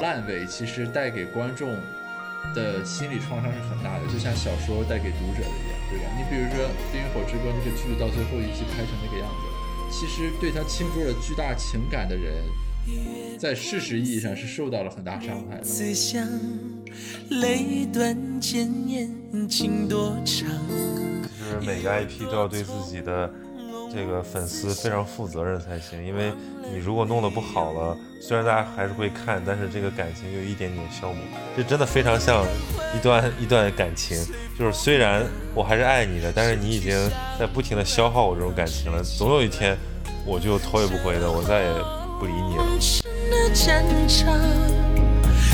[0.00, 1.76] 烂尾，其实带给观众
[2.54, 6.04] 的心理创伤是很大的，就像小说带给读者的一样，对吧？
[6.16, 9.44] 你比如说《冰与火之歌》那个剧到最后一集拍成那个样子，
[9.90, 12.34] 其实对他倾注了巨大情感的人，
[13.38, 15.64] 在事实意义上是受到了很大伤害的。
[15.64, 16.26] 思想
[17.30, 20.48] 泪断剑言情多长。
[21.38, 23.32] 就是每个 IP 都要对自己的
[23.94, 26.32] 这个粉丝非常负责任才行，因为
[26.72, 31.22] 你如果弄得不好了，虽然大家还是会看，但是这个感情就一点点消磨。
[31.56, 32.44] 这真的非常像
[32.96, 34.18] 一段一段感情，
[34.58, 36.98] 就是虽然我还是爱你的，但是你已经
[37.38, 39.76] 在不停的消耗我这种感情了，总有一天
[40.26, 41.72] 我就头也不回的，我再也
[42.18, 42.64] 不理你了。
[42.80, 44.40] 深的战场，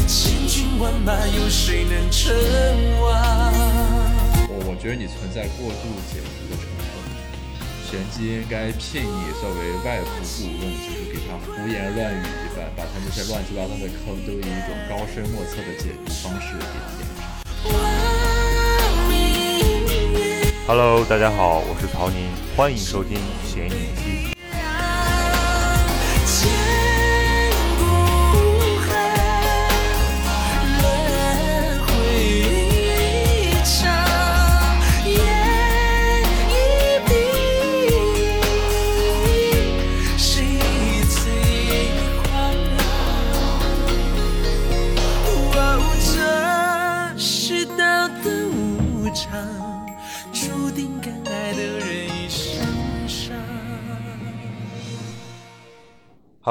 [0.09, 2.35] 千军万马，有谁能称
[3.03, 3.11] 王？
[4.49, 6.40] 我我觉得你存在过度解读
[7.91, 17.27] 玄机应该聘你作为外部顾问，就是给他胡言乱语一番，把他那些乱七八糟的坑都以一种高深莫测的解读方式给填上。
[20.69, 24.20] Hello，大家好，我是曹宁，欢迎收听闲影期。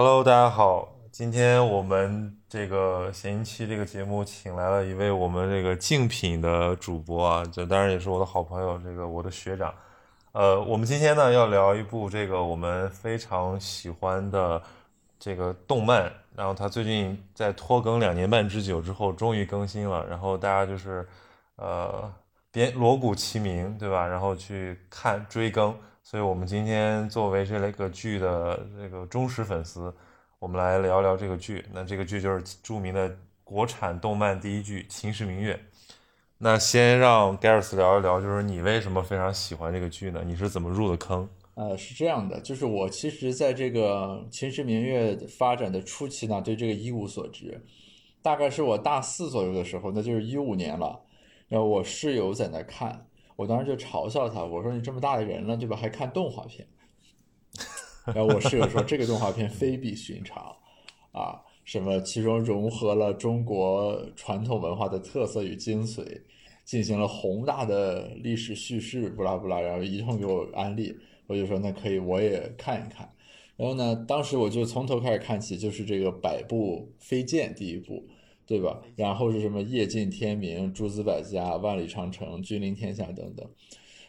[0.01, 9.73] Hello，大家好，今天我们这个闲云期这个节目请来了一位我们这个竞品的主播啊，这当然也是我的好朋友，这个我的学长。
[10.31, 14.63] 呃，我们今天呢要聊一部这个我们非常喜欢的
[15.19, 21.05] 这个动漫，然后它最近在拖更两年半之久之后终于更新了，然后大家就是
[21.57, 22.09] 呃
[22.53, 24.07] 边锣鼓齐鸣，对吧？
[24.07, 25.77] 然后去看追更，
[26.09, 29.93] 所以我们今天作为这个剧的这个忠实粉丝，
[30.39, 31.63] 我们来聊聊这个剧。
[31.71, 35.53] 那这个剧就是著名的国产动漫第一剧《秦时明月》。
[36.39, 40.23] 那先让 g a r r s 聊一聊，就是你为什么非常喜欢这个剧呢？
[40.25, 41.29] 你是怎么入的坑？
[41.53, 47.63] 呃，是这样的，就是我其实在这个《秦时明月》发展的初期呢，对这个一无所知。
[48.23, 51.01] 大概是我大四左右的时候，那就是一五年了。
[51.47, 53.05] 然后我室友在那看，
[53.39, 55.73] 我当时就嘲笑他，我说你这么大的人了，对吧？
[55.73, 56.67] 还看动画片？
[58.07, 60.53] 然后我室友说这个动画片非比寻常
[61.13, 66.03] 啊，什么其中融合了中国传统文化的特色与精髓，
[66.65, 70.93] 进行了宏大的历史叙事，不拉不拉，然后一通给我安利。
[71.25, 73.09] 我就说那可以，我也看一看。
[73.55, 78.05] 然后呢，当时我就从头开始看起，就是这个百步飞剑第一部，
[78.49, 78.81] 对吧？
[78.95, 83.47] 然后是什么夜尽天明、诸子百家、万里长城、君临天下等等。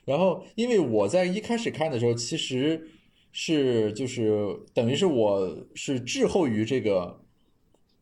[0.07, 2.89] 然后，因为我在一开始看的时候，其实
[3.33, 7.21] 是就是等于是我是滞后于这个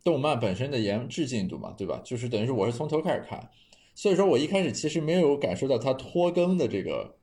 [0.04, 2.00] 动漫本身的研制进度嘛，对吧？
[2.04, 3.50] 就是等于是我是从头开始看，
[3.96, 7.16] 所以说我一开始其实没有感受到它拖更的这个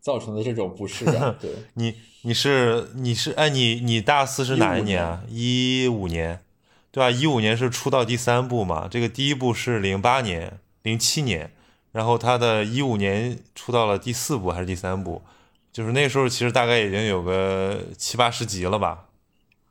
[0.00, 1.50] 造成的这种不适感， 对。
[1.74, 5.24] 你你是你是哎你你大四是哪一年啊？
[5.28, 6.40] 一五年，
[6.92, 7.10] 对吧？
[7.10, 8.88] 一五年是出到第三部嘛？
[8.90, 11.52] 这个第一部是零八年、零七年，
[11.92, 15.22] 然后他的一五年出到了第四部还是第三部？
[15.72, 19.06] 就是那时候其实大概已经有个七八十集了吧？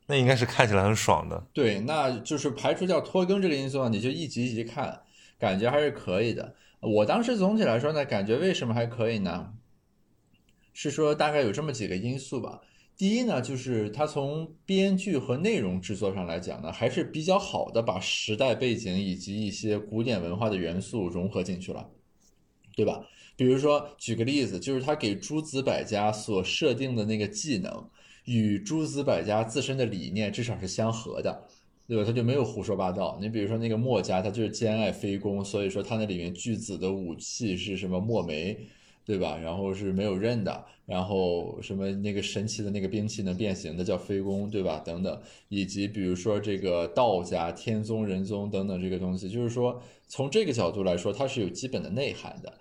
[0.07, 1.43] 那应该是看起来很爽的。
[1.53, 5.01] 对，那就是排除掉拖更这个因素啊，你就一集一集看，
[5.37, 6.55] 感觉还是可以的。
[6.79, 9.53] 我当时总体来说呢，感觉为什么还可以呢？
[10.73, 12.61] 是说大概有这么几个因素吧。
[12.99, 21.89] 第一呢，就是它从编剧和内容制作上来讲呢，还是比较好的把时代背景以及一些古典文化的元素融合进去了，
[22.75, 23.07] 对吧？
[23.37, 27.89] 比如说举个例子，就是他给诸子百家所设定的那个技能，
[28.25, 31.47] 与诸子百家自身的理念至少是相合的。
[31.87, 32.03] 对吧？
[32.03, 33.17] 他就没有胡说八道。
[33.19, 38.55] 你比如说那个墨家，他就是兼爱非攻，所以说他那里面巨子的武器是什么墨梅，
[39.09, 39.35] 对吧？
[39.41, 44.79] 然后是没有刃的，然后什么那个神奇的那个兵器能变形的叫飞弓，对吧？
[44.85, 52.53] 等等，以及比如说这个道家天宗人宗等等这个东西，就是说从这个角度来说，它是有基本的内涵的。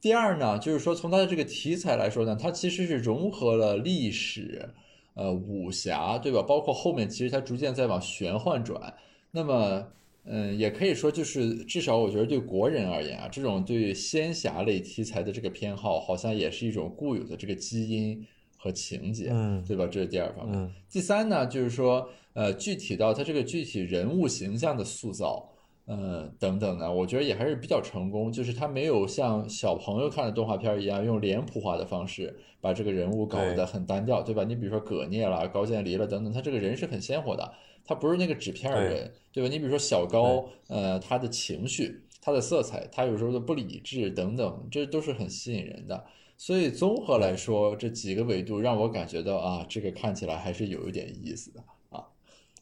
[0.00, 4.70] 第二呢，就是说从它的这个题材来说呢，它其实是融合了历史。
[5.14, 6.40] 呃，武侠对吧？
[6.40, 8.94] 包括后面其实它逐渐在往玄幻转。
[9.32, 9.88] 那么，
[10.24, 18.24] 嗯，也可以说就是至少我觉得对国人而言啊，这种对仙侠类题材的这个偏好，好像也是一种固有的这个基因
[18.56, 19.86] 和情节，嗯对吧？
[19.86, 20.58] 这是第二方面。
[20.58, 25.48] 嗯第三呢，就是说，呃，具体到它这个具体人物形象的塑造，
[25.86, 28.30] 呃，等等的，我觉得也还是比较成功。
[28.30, 34.44] 就是他没有像小朋友看的动画片一样，用脸谱化的方式把这个人物搞得很单调，对吧？
[34.44, 37.52] 你比如说葛聂啦、高渐离了等等，他这个人是很鲜活的，
[37.84, 39.48] 他不是那个纸片人，对吧？
[39.48, 46.04] 你比如说小高，呃，他的情绪、他的色彩，他有时候的不理智等等，这都是很吸引人的。
[46.36, 52.06] 所以综合来说，这几个维度让我感觉到啊，这个看起来还是有一点意思的啊，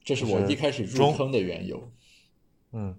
[0.02, 1.88] 这是我一开始入坑的缘由。
[2.72, 2.96] 嗯，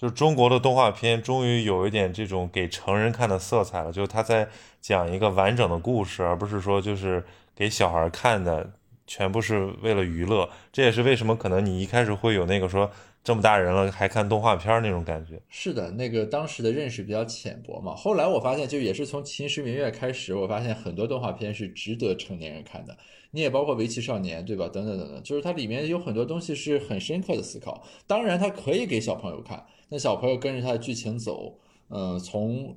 [0.00, 4.48] 就是中国的动画片终于有一点这种给成人看的色彩了，就是他在
[4.80, 7.22] 讲一个完整的故事，而不是说就是
[7.54, 8.70] 给小孩看的，
[9.06, 10.48] 全部是为了娱乐。
[10.72, 12.90] 这也是为什么可能你一开始会有那个说
[13.22, 15.38] 这么大人了还看动画片那种感觉。
[15.50, 17.94] 是的，那个当时的认识比较浅薄嘛。
[17.94, 22.96] 后来我发现，就也是从《秦时明月》开始，我发现很多动画片是值得成年人看的。
[23.32, 24.68] 你也包括《围棋少年》，对吧？
[24.68, 27.82] 等等等等，就是它里面有很多东西是很深刻的思考。
[28.06, 32.76] 当然，它可以给小朋友看，那小朋友跟着它的剧情走，嗯、从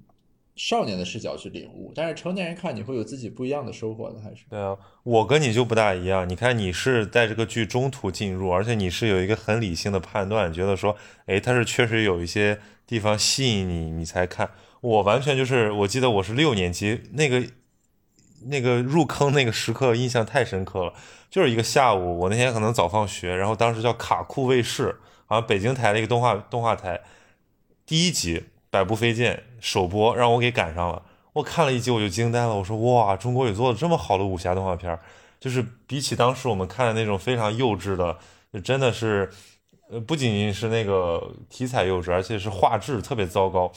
[0.55, 1.91] 少年的视角去领悟。
[1.95, 6.29] 但是成年人看，你会有自己不一样的收获的，还是对啊，我跟你就不大一样。
[6.29, 10.95] 你看，你是在这个剧中途进入，而且你是有一个很理性的判断，觉得说，
[11.25, 14.51] 哎，它是确实有一些地方吸引你，你才看。
[14.81, 17.41] 我完全就是，我记得我是六年级那个
[18.45, 20.93] 那个入坑那个时刻，印象太深刻了。
[21.29, 27.01] 就是一个下午，我那天可能早放学，然后当时叫卡酷卫视，好像北京台的一个动画动画台，
[27.85, 31.01] 第一集《百步飞剑》首播，让我给赶上了。
[31.33, 34.99] 我看了一集我就惊呆了，我说哇，中国有做的这么好的武侠动画片儿，
[35.39, 38.15] 就是比起当时我们看的那种非常幼稚的，
[38.53, 39.31] 就真的是，
[39.89, 43.71] 呃，不仅仅是那个题材幼稚，而且是画质特别糟糕。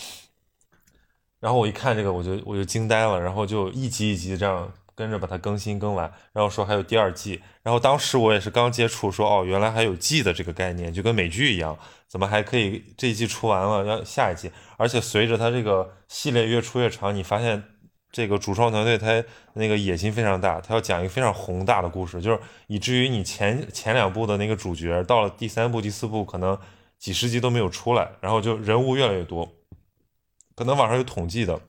[1.41, 11.79] 然后我一看这个，我就我就惊呆了，然后就一集一集这样跟着把它更新更完，然后说还有第二季，然后当时我也是刚接触，说哦，原来还有季的这个概念，就跟美剧一样，
[12.09, 14.51] 怎么还可以这一季出完了要下一季？
[14.79, 17.63] 而且随着它这个系列越出越长，你发现
[18.11, 19.23] 这个主创团队他
[19.53, 26.59] 那个野心非常大，他要讲一个非常宏大的故事，就是以至于你前前两部的那个主角到了第三部、第四部可能
[26.99, 29.47] 几十集都没有出来，然后就人物越来越多，
[30.57, 31.61] 可能网上有统计的。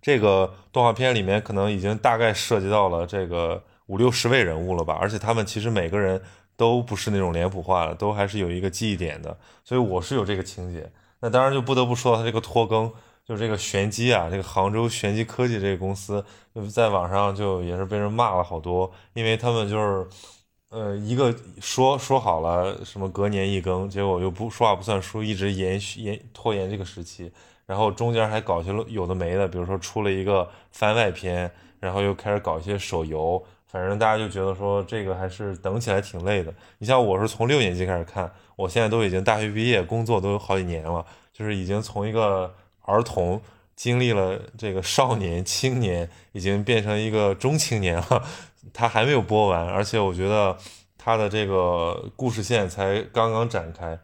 [0.00, 6.22] 这个动画片里面可能已经大概涉及到了这个五六十位人物了吧，而且他们其实每个人
[6.56, 10.92] 都不是那种脸谱化的，都还是有一个记忆点的，所以我是有这个情节。
[11.20, 12.92] 那当然就不得不说到他这个拖更，
[13.24, 16.22] 就是这个玄机啊，这个杭州玄机科技这个公司，
[16.70, 20.06] 在网上就也是被人骂了好多，因为他们就是。
[20.70, 27.30] 呃，一个说说好了什么隔年一更，结果又不说话不算数，一直延续延拖延这个时期，
[27.66, 31.50] 然后中间还搞些有的没的，比如说出了一个番外篇，
[31.80, 36.52] 然后又开始搞一些手游，反正大家就觉得说这个还是等起来挺累的。
[36.78, 43.40] 你像我是从六年级开始看，我现在都已经大学毕业，工作都有好几年了，就是已经从一个儿童
[43.74, 48.22] 经历了这个少年、青年，已经变成一个中青年了。
[48.72, 50.56] 他还没有播完，而且我觉得
[50.96, 53.98] 他的这个故事线才刚刚展开，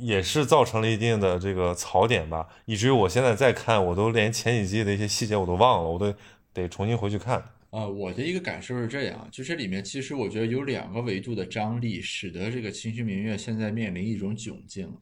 [0.00, 6.12] 也是造成了一定的这个槽点吧，以至于我现在再看，我都连前几季的一些细节我都忘了，我都
[6.52, 7.42] 得重新回去看。
[7.70, 14.94] 啊、我的一个感受是这样，就这里面其实我觉得有两个维度的张力，使得这个《秦时明月》现在面临一种窘境了。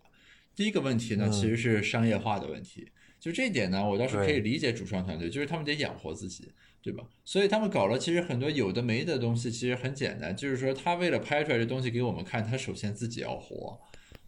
[0.55, 2.87] 第一个问题呢，嗯其实是商业化的问题。
[3.19, 6.53] 就这一点呢，我倒是可以理解主创团队，就是他们得养活自己，
[6.83, 7.03] 对吧？
[7.25, 13.81] 所以他们搞了其实很多有的没的东西，其实很简单，就是说他为了拍出来这东西给我们看，他首先自己要活，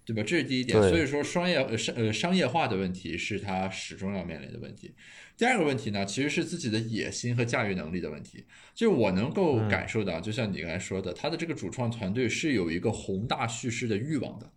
[0.05, 0.23] 对吧？
[0.23, 0.81] 这是第一点。
[0.81, 4.95] 所以说商业呃商呃商业化的问题是他始终要面临的问题。
[5.37, 8.45] 第二个问题呢，其实是自己的野心和驾驭能力的问题。
[8.75, 14.51] 就是我能够嗯感受到，就像你刚才说的，他的这个主创团队是有一个宏大叙事的欲望的。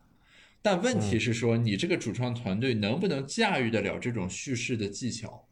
[0.62, 5.48] 但问题是说，你这个主创团队能不能驾驭得了这种叙事的技巧？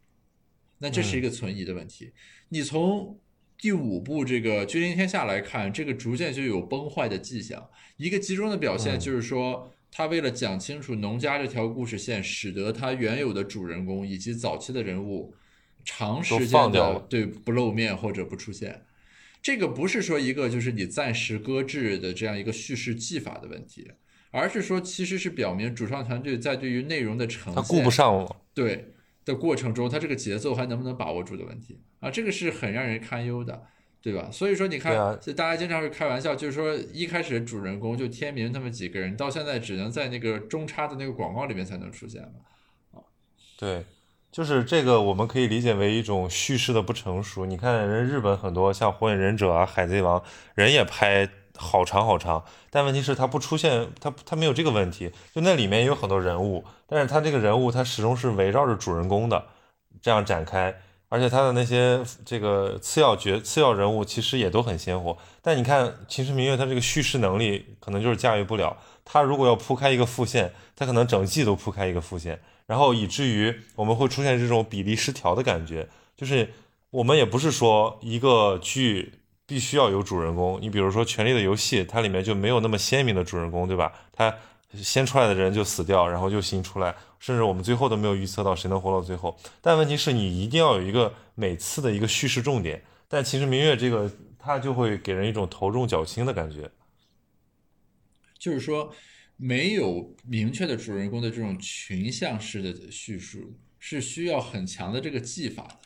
[0.79, 2.11] 那这是一个存疑的问题。
[2.49, 3.19] 你从
[3.57, 7.69] 第五部这个《君临天下》来看，这个逐渐就有崩坏的迹象。
[7.97, 15.35] 一个集中的表现嗯就是说，他为了讲清楚农家这条故事线，使得他原有的主人公以及早期的人物
[15.83, 18.85] 长时间的对不露面或者不出现。
[19.41, 23.91] 这个不是说一个就是你暂时搁置的这样一个叙事技法的问题，
[24.29, 28.93] 而是说其实是表明主创团队在对于内容的呈现，他顾不上了，对
[29.25, 31.81] 的过程中，他这个节奏还能不能把握住的问题。
[31.99, 33.63] 啊，这个是很让人堪忧的，
[34.01, 34.29] 对吧？
[34.31, 34.95] 所以说你看，
[35.35, 42.29] 大家经常会开玩笑，就是说一开始主人公就天明他们几个人，到现在只能在那个中插的那个广告里面才能出现了。
[43.57, 43.85] 对，
[44.31, 47.45] 就是这个，我们可以理解为一种叙事的不成熟。
[47.45, 50.19] 你看，人日本很多像《火影忍者》啊、《海贼王》，
[50.55, 55.11] 人也拍好长好长，但问题是它不出现，它它没有这个问题。
[55.31, 59.45] 就那里面有很多人物，但是它这个人物它始终是围绕着主人公的
[60.01, 60.75] 这样展开，
[61.11, 65.17] 而且他的那些这个次要角、次要人物其实也都很鲜活。
[65.41, 68.77] 但你看《秦时明月》，它这个叙事能力可能就是驾驭不了。
[69.03, 72.39] 它如果要铺开一个副线，它可能整季都铺开一个副线。
[72.65, 76.53] 然后以至于我们会出现这种比例失调的感觉，就是
[76.91, 79.15] 我们也不是说一个剧
[79.45, 83.91] 必须要有主人公，你比如说《权力的游戏》，它里面就没有那么鲜明的主人公，对吧？
[84.13, 84.33] 它
[84.75, 89.37] 先出来的人就死掉，然后又新出来，甚至我们最后都没有预测到谁能活到最后。
[89.61, 96.69] 但问题是你一定要有一个每次的一个叙事重点，但其实《明月》这个它就会给人一种头重脚轻的感觉，
[98.37, 98.93] 就是说。
[99.43, 105.77] 没有明确的主人公的这种群像式的叙述，是需要很强的这个技法的。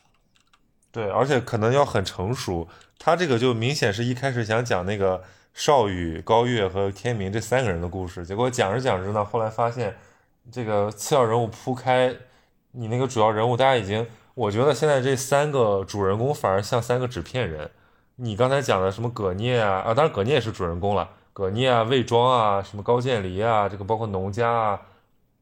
[0.91, 2.67] 对，而且可能要很成熟。
[2.99, 5.23] 他这个就明显是一开始想讲那个
[5.55, 9.95] 少羽、高月和天明这三个人的故事，结果讲着讲着呢，后来发现
[10.51, 12.13] 这个次要人物铺开，
[12.71, 17.71] 你那个主要人物，大家已经，我觉得现在这三个主人公反而像三个纸片人。
[18.17, 21.09] 你刚才讲的什么葛聂啊，啊，当然葛聂也是主人公了。
[21.31, 24.81] 葛聂啊，魏庄啊，什么高渐离啊，这个包括农家啊，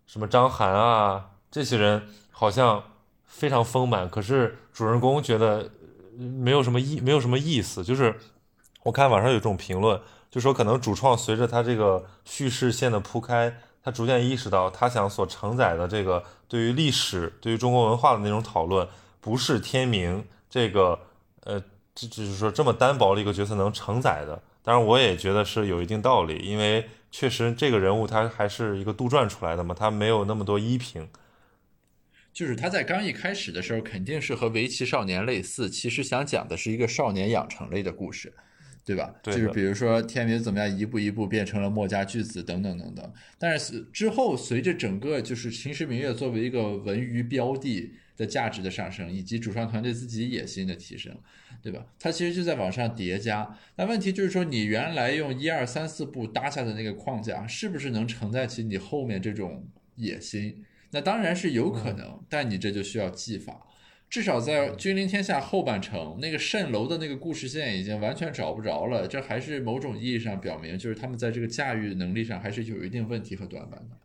[0.06, 2.84] 什么章邯啊，这些人好像
[3.26, 5.72] 非常丰满，可是主人公觉得
[6.16, 7.84] 没有什么意，没有什么意思。
[7.84, 8.16] 就是
[8.84, 10.00] 我看网上有这种评论，
[10.30, 18.88] 就说可能主创随着他这个叙事线的铺开，他逐渐意识到他想所承载的这个对于历史、对于中国文化的那种讨论，
[19.20, 21.00] 不是天明这个
[21.46, 21.62] 呃，
[21.96, 24.42] 这就是说这么单薄的一个角色能承载的。
[24.62, 31.10] 当然，我也觉得是有一定道理，因为确实这个人物他还是一个杜撰出来的嘛，他没有那么多依凭。
[32.32, 38.34] 就是他在刚一开始的时候，肯定是和围棋少年类似，其实想讲的是一个少年养成类的故事，
[38.86, 39.14] 对吧？
[39.24, 39.34] 对。
[39.34, 43.14] 就是比如说天明怎么样一步一步变成了墨家巨子等等等等。
[43.38, 47.94] 但是之后随着整个就是《秦时明月》作为一个文娱标的。
[48.16, 51.12] 的价值的上升，以及主创团队自己野心的提升，
[51.64, 51.84] 对吧？
[52.00, 53.58] 它其实就在往上叠加。
[53.76, 60.64] 那问题就是说，你原来用一二三四部搭下的那个框架，是不是能承载起你后面这种野心？
[60.92, 63.66] 那当然是有可能，但你这就需要技法。
[64.14, 69.08] 至少在《君临天下》后半程，那个蜃楼的那个故事线已经完全找不着了。
[69.08, 73.98] 这还是某种意义上表明，就是他们在这个驾驭能力上还是有一定问题和短板的。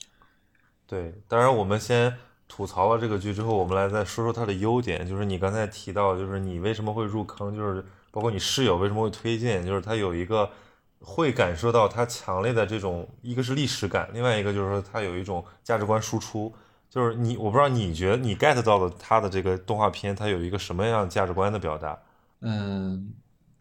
[0.87, 2.17] 对，当然我们先。
[2.51, 5.07] 吐槽了这个剧之后，我们来再说说它的优点。
[5.07, 10.51] 就是你刚才提到，就是你为什么会入坑，就是包括你室友为什么会推荐，就是它有一个
[10.99, 16.51] 会感受到它强烈的这种，一个是历史感，另外一个就是说它有一种价值观输出。
[16.91, 22.01] 就是你，我不知道你觉得你 get 到的他的这个动画片，它有一个什么样价值观的表达？
[22.41, 23.13] 嗯，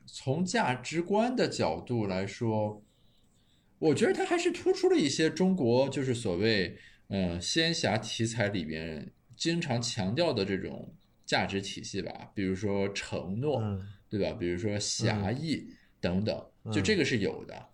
[0.06, 2.82] 从价值观的角度来说，
[3.80, 6.78] 我觉得它还是突出了一些中国，就是所谓。
[7.10, 10.94] 嗯，仙侠题材里边经常强调的这种
[11.26, 13.64] 价值体系吧，比如说承诺，
[14.10, 14.36] 对吧？
[14.38, 15.70] 比如说侠义
[16.02, 17.66] 等等，就这个是有的，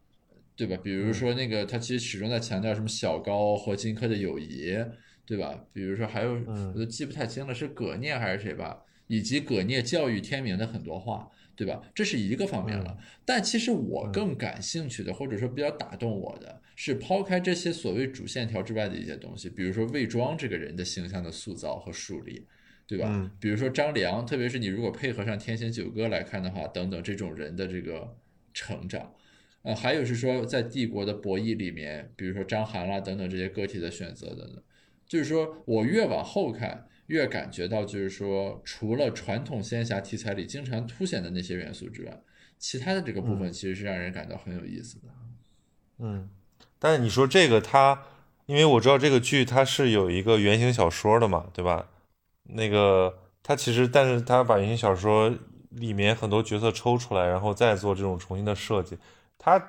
[0.56, 0.78] 对吧？
[0.84, 4.78] 比如说那个他其实始终在强调什么小高和荆轲的友谊，
[5.26, 5.66] 对吧？
[5.74, 8.84] 比如说还有我都记不太清了，是葛聂还是谁吧？
[9.08, 11.30] 以及葛聂教育天明的很多话。
[11.56, 11.80] 对吧？
[11.94, 22.48] 这是一个方面了，但其实我更感兴趣的，或者说比较打动我的是抛开这些所谓主线条之外的一些东西，比如说魏庄这个人的形象的塑造和树立，
[22.88, 23.32] 对吧？
[23.40, 28.18] 比如说张良，特别是你如果配合上天行九歌来看的话，等等这种人的这个
[28.52, 29.14] 成长，
[29.62, 34.64] 呃，还有是说在帝国的博弈里面，比如说章邯啦等等这些个体的选择等等，
[35.14, 36.88] 就是说我越往后看。
[37.08, 42.22] 越感觉到，就是说，除了传统仙侠题材里经常凸显的那些元素之外，
[42.58, 45.10] 其他的这个部分其实是让人感到很有意思的。
[46.00, 46.30] 嗯，
[46.80, 48.04] 但是你说这个它，
[48.46, 51.90] 因为我知道这个剧它是有一个原型小说的嘛，对吧？
[52.44, 55.32] 那个它其实，但是它把原型小说
[55.72, 58.98] 里面很多角色抽出来，然后再做这种重新的设计，
[59.38, 59.62] 它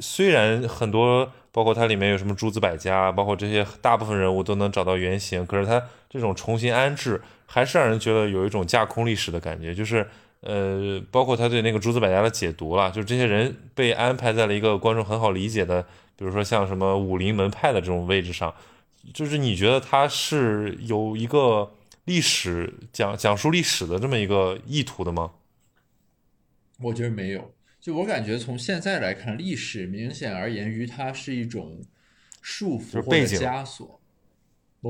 [0.00, 1.32] 虽然很多。
[1.54, 5.80] 包括它里面有什么诸子百家，包括这些大部分人物都能找到原型，可是它
[6.10, 9.72] 这种重新安置，还是让人觉得有一种架空历史的感觉。
[9.72, 10.04] 就是，
[10.40, 15.80] 呃，包括他对那个诸子百家的解读了，就是这些人被安排在了一个观众很好理解的，
[16.16, 18.52] 比如说像什么武林门派的这种位置上，
[19.12, 21.70] 就是你觉得他是有一个
[22.06, 25.30] 历史讲讲述历史的这么一个意图的吗？
[26.80, 27.53] 我觉得没有。
[27.84, 31.82] 就我感觉，从现在来看，历史明显而言于它是一种
[32.40, 34.00] 束缚或者枷锁。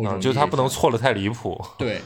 [0.06, 1.60] 啊，就它不能错的太离谱。
[1.76, 2.00] 对，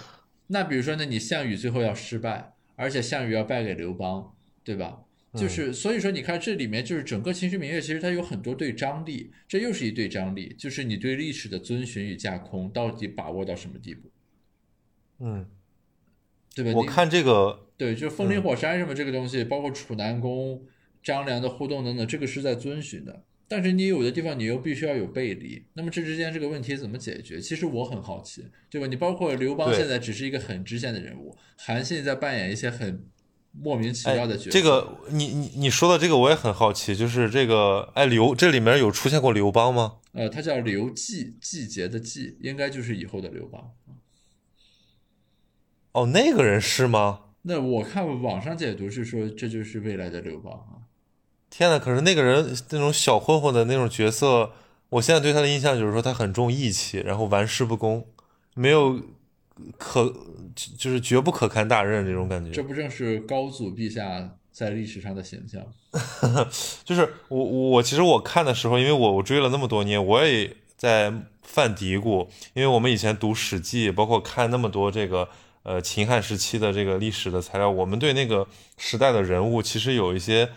[0.46, 5.00] 那比如说呢，你项羽最后要失败，而且项羽要败给刘邦，对吧？
[5.34, 14.10] 就是所以说，你看这里面就是整个《秦时明月》，其实它有很多对张力，这又是一对张力，就是你对历史的遵循与架空到底把握到什么地步，
[15.18, 15.46] 嗯，
[16.54, 16.72] 对吧？
[16.74, 20.62] 我你看这个，对，就风林火山什么这个东西，包括楚南宫、
[21.02, 23.24] 张良的互动等等，这个是在遵循的。
[23.50, 27.40] 但是你有的地方你又必须要有背离，那么这之间这个问题怎么解决？
[27.40, 28.86] 其实我很好奇，对吧？
[28.86, 33.06] 你包括刘邦现在只是一个很支线的人物，韩信在扮演一些很
[33.52, 39.96] 莫名其哎妙的角色。，这个你你你说的这个我也很好奇，就是这个哎刘这里面有出现过刘邦吗？
[40.12, 43.70] 呃，他叫刘季，季节的季，应该就是以后的刘邦。
[45.92, 47.20] 哦，那个人是吗？
[47.42, 50.84] 那我看网上解读是说这就是未来的刘邦啊。
[51.50, 54.50] 天呐，可是那个人那种小混混的那种角色，
[54.90, 58.06] 我现在对他的印象就是说他很重义气，然后玩世不恭，
[58.54, 59.00] 没有
[59.76, 60.14] 可
[60.76, 62.50] 就是绝不可堪大任这种感觉。
[62.50, 65.62] 这不正是高祖陛下在历史上的形象？
[66.84, 71.12] 就是我我其实我看的时候，因为我我追了那么多年，我也在
[71.42, 75.28] 犯嘀咕，因为我们以前读《史记》，包括看那么多这个
[75.62, 80.50] 呃秦汉时期的这个历史的材料，我们对那个时代的人物其实有一些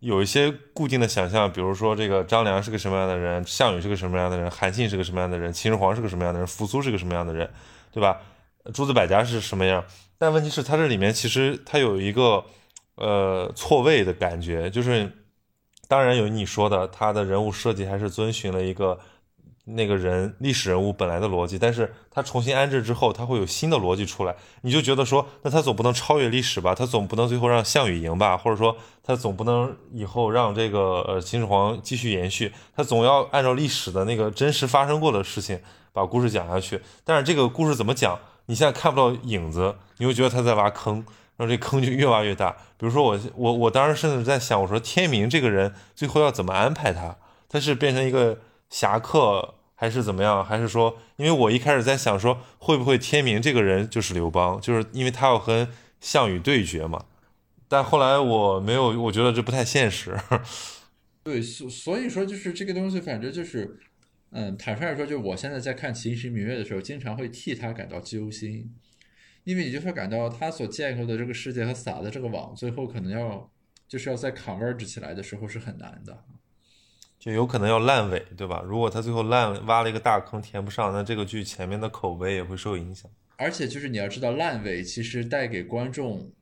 [0.00, 7.50] 有一些固定的想象，比如说这个张良是个什么样的人，项羽是个什么样的人，韩信是个什么样的人，秦始皇是个什么样的人，扶苏是个什么样的人，
[7.90, 8.20] 对吧？
[8.72, 9.84] 诸子百家是什么样？
[10.18, 12.44] 但问题是，他这里面其实他有一个
[12.96, 15.10] 呃错位的感觉，就是
[15.88, 19.00] 当然有你说的，他的人物设计还是遵循了一个
[19.74, 26.74] 那个人历史人物本来的逻辑，但是他重新安置之后，他会有新的逻辑出来，你就觉得说，那他总不能超越历史吧？
[26.74, 28.36] 他总不能最后让项羽赢吧？
[28.36, 32.52] 或者说他总不能以后让这个呃秦始皇继续延续？
[32.74, 35.60] 他总要按照历史的那个真实发生过的事情
[35.92, 36.80] 把故事讲下去。
[37.04, 38.18] 但是这个故事怎么讲？
[38.46, 41.04] 你现在看不到影子，你会觉得他在挖坑，
[41.36, 42.50] 然后这坑就越挖越大。
[42.78, 47.16] 比如说我我我当时甚至在想，我说天明这个人最后要怎么安排他？
[47.50, 48.38] 他是变成一个
[48.70, 50.44] 侠客，还是怎么样？
[50.44, 55.68] 还是说，因为我一开始在想说，会不会天明这个人就是刘邦，就是因为他要和
[56.00, 57.04] 项羽对决嘛？
[57.68, 60.18] 但后来我没有，我觉得这不太现实。
[61.22, 63.78] 对，所所以说就是这个东西，反正就是，
[64.30, 68.74] 嗯，坦率来说，就我现在在看《秦时明月》的时候，经常会替他感到揪心，
[69.44, 73.48] 因为你就会感到他所建构的这个世界和撒的这个网，最后可能要
[73.86, 76.24] 就是要在 converge 起来的时候是很难的。
[77.28, 78.62] 就有可能要烂尾，对吧？
[78.64, 83.10] 如果他最后烂挖了一个大坑填不上，那这个剧前面的口碑也会受影响。
[83.36, 86.32] 而且就是你要知道，烂尾其实带给观众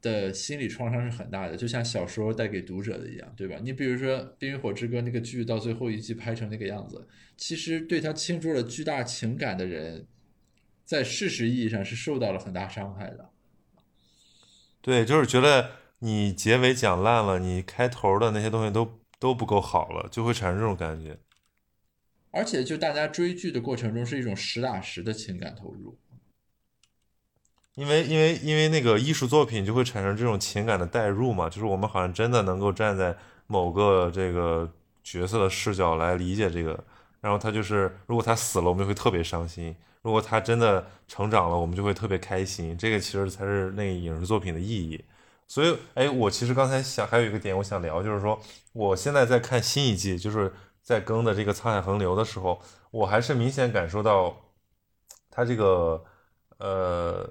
[0.00, 3.56] 的心理创伤是很大的，就像小说带给读者的一样，对吧？
[3.62, 10.06] 你比如说《冰与火之歌》那个剧到最后一季拍成那个样子，其实对他倾注了巨大情感的人，
[10.86, 13.28] 在事实意义上是受到了很大伤害的。
[14.80, 21.16] 对，就是觉得你结尾讲烂了，你开头的那些东西都都不够好了，就会产生这种感觉。
[22.32, 25.96] 而且就大家追剧的过程中是一种实打实的情感投入。
[27.76, 34.70] 因为因为因为那个艺术作品就会产生这种情感的代入嘛，就是我们好像真的能够站在某个这个
[35.04, 36.84] 角色的视角来理解这个，
[37.20, 42.76] 然后他就是如果他死了，我们就会特别伤心；如果他真的成长了，我们就会特别开心。
[42.76, 45.02] 这个其实才是那个影视作品的意义。
[45.50, 48.40] 所以，哎，我其实刚才想还有一个点我想聊，就是说
[48.72, 54.36] 我现在在看新一季，就是在更的这个《沧海横流》的时候，我还是明显感受到
[55.28, 56.04] 他这个
[56.58, 57.28] 呃。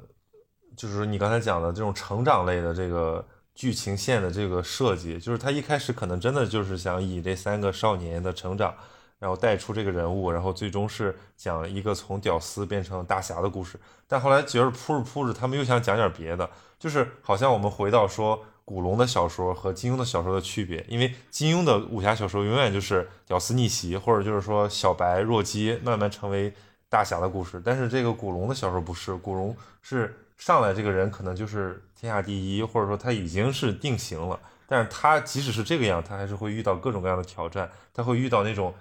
[0.77, 8.73] 就是你刚才讲的这种成长类的这个剧情线的这个设计，就是他一开始可能真的就是想以这三个少年的成长，
[9.19, 13.79] 然后带出这个人物，然后最终是讲一个从屌丝变成大侠的故事。
[14.07, 26.53] 但后来觉得铺着铺着，他们又想讲点别的，就是好像我们回到说古龙的小说和金庸的小说的区别，因为金庸的武侠小说永远就是屌丝逆袭，或者就是说小白弱鸡慢慢成为
[26.89, 30.15] 大侠的故事，但是这个古龙的小说不是，古龙是。
[30.39, 34.39] 上来这个人可能就是天下第一，或者说他已经是定型了。
[34.65, 38.73] 但是他即使是这个样，他还是会遇到各种各样的挑战，他会遇到那种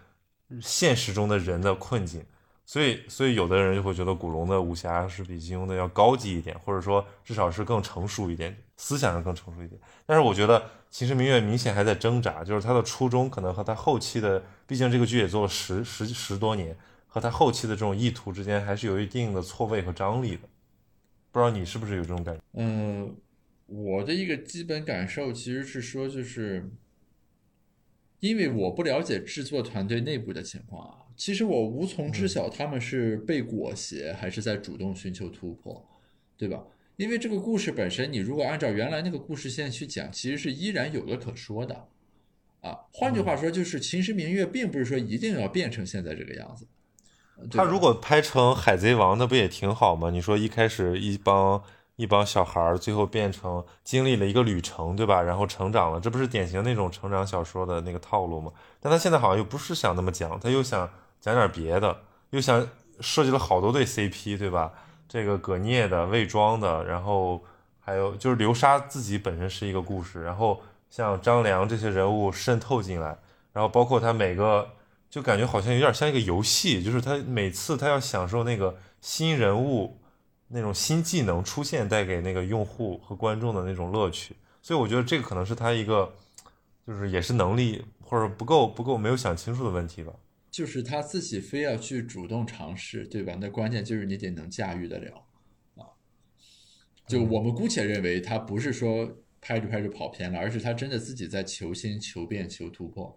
[0.61, 2.25] 现实中的人的困境。
[2.65, 9.81] 所以，所以有的人就会觉得古龙的武侠是比金庸的要高级一点，或者说至少是更成熟一点，思想上更成熟一点。
[10.05, 20.43] 但是我觉得《秦时明月》明显还在挣扎，就是他的初衷可能和他后期的，毕竟这个剧也做了十十十多年，和他后期的这种意图之间还是有一定的错位和张力的。
[21.33, 22.43] 不知道你是不是有这种感觉？
[22.53, 23.17] 嗯，
[23.65, 26.71] 我的一个基本感受其实是说，就是
[28.21, 35.85] 因为我不了解制作团队内部的情况啊，其实我无从知晓他们是被裹挟还是在主动寻求突破。
[36.41, 36.63] 对吧？
[36.95, 41.89] 因为这个故事本身，你如果按照原来那个故事线去讲，其实是依然有的可说的，
[42.61, 46.65] 啊，换句话说，就是《秦时明月》并不是说一定要变成现在这个样子。
[47.51, 50.11] 他如果拍成《海贼王》，那不也挺好吗？
[50.11, 51.61] 你说一开始一帮
[51.99, 55.21] 一帮小孩儿，最后变成经历了一个旅程，对吧？
[55.21, 58.53] 然后成长了，这不是典型那种成长小说的那个套路吗？
[58.81, 60.89] 但他现在好像又不是想那么讲，他又想
[61.21, 61.99] 讲点别的，
[62.31, 62.65] 又想
[63.01, 64.73] 设计了好多对 CP，对吧？
[65.09, 67.43] 这个葛聂的、魏庄的，然后
[67.81, 73.19] 还有就是流沙自己本身是一个故事，然后像张良这些人物渗透进来，
[73.53, 74.71] 然后包括他每个。
[75.11, 79.98] 就感觉好像有点像一个游戏，就是他每次他要享受那个新人物
[80.49, 86.15] 那种新技能出现带给那个用户和观众的那种乐趣，所以我觉得这个可能是他一个
[86.87, 90.13] 就是也是能力或者不够不够没有想清楚的问题吧。
[90.51, 93.37] 就是他自己非要去主动尝试，对吧？
[93.41, 95.25] 那关键就是你得能驾驭得了
[95.77, 95.85] 啊。
[97.07, 99.09] 就我们姑且认为他不是说
[99.41, 103.15] 拍着拍着跑偏了，而是他真的自己在求新、求变、求突破。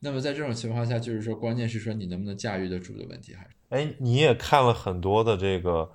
[0.00, 3.50] 那么在这种情况下，就是说，关键是说你能不能驾驭得住的问题，还是？
[3.70, 5.90] 哎，你也看了很多的这个，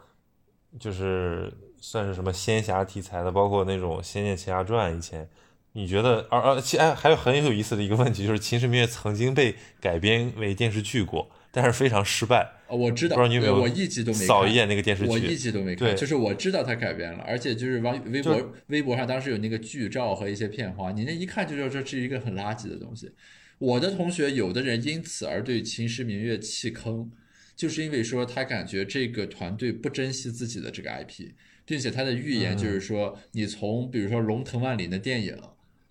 [0.80, 5.28] 就是算是什么仙侠题材的，包括那种《仙剑奇侠传》以前，
[5.74, 6.26] 你觉得？
[6.30, 12.52] 而而且哎，还有很有意思的一个问题，就是《秦时明月》曾经被改编为电视剧过，但是非常失败。
[12.68, 15.10] 哦，我知道，不知道你有没有我一集都没扫一眼那个电视剧？
[15.10, 23.12] 我一集都没看，对就是我知道它改编了，而且就是网微博微博上当时有那个剧照和一些片花，你那一看就知道这是一个很垃圾的东西。
[23.60, 27.12] 我的同学有的人因此而对《秦时明月》弃坑，
[27.64, 31.32] 就是因为说他感觉这个团队不珍惜自己的这个 IP，
[31.64, 35.34] 并且他的预言就是说，你从比如说龙腾万里的电影，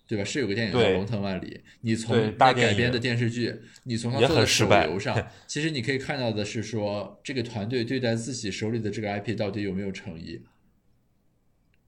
[0.07, 0.23] 对吧？
[0.23, 1.47] 是有个电影叫《龙腾万里》，
[1.81, 3.51] 你从大电影那改编的电视剧，
[3.85, 10.41] 你从他做的手游上， 其实你可以看到的是说，这个团队对待自己手里的这个 IP 到底有没有诚意。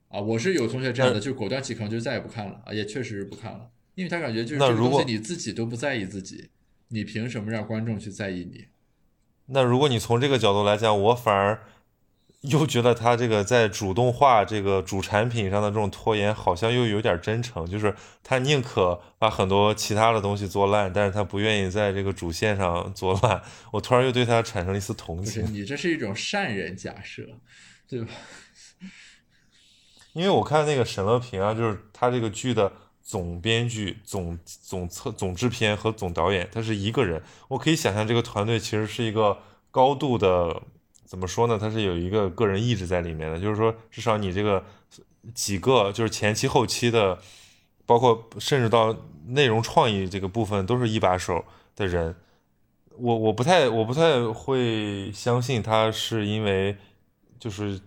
[0.08, 6.50] 啊，我是有同学这样的，就果断弃坑，就再也不看了啊，也确实是不看了，因为他感觉就是这个东西你自己都不在意自己，
[6.88, 8.66] 你凭什么让观众去在意你？
[9.48, 11.62] 那如果你从这个角度来讲，我反而
[12.42, 23.42] 又觉得他这个在主动化这个主产品上的这种拖延，好像又有点真诚，就是他宁可把很多其他的东西做烂，但是他不愿意在这个主线上做烂。
[23.72, 27.24] 我突然又对他产生了一丝同情，你这是一种善人假设，
[27.88, 28.08] 对吧？
[30.14, 32.72] 因为我看那个沈乐平啊，就是他这个剧的
[33.06, 37.22] 总编剧、总总策、总制片和总导演，他是一个人。
[37.48, 39.38] 我可以想象这个团队其实是一个
[39.70, 40.64] 高度的，
[41.06, 41.56] 怎么说呢？
[41.60, 44.66] 他是有一个个人意志在里面的，就是说，至少你这个
[45.36, 47.20] 几个就是前期、后期的，
[47.86, 52.16] 包括甚至到内容创意这个部分，都是一把手的人。
[52.98, 56.76] 我我不太我不太会相信他是因为
[57.38, 57.80] 就是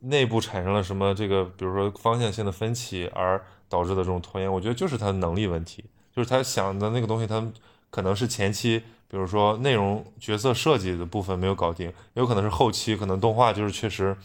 [0.00, 7.44] 内部产生了什么这个，比如说方向性的分歧而导致的这种拖延，我觉得就是他的能力问题，就是他想的那个东西，他
[7.90, 14.16] 可能是前期，比如说内容角色设计的部分没有搞定，也有可能是后期，可能动画就是确实，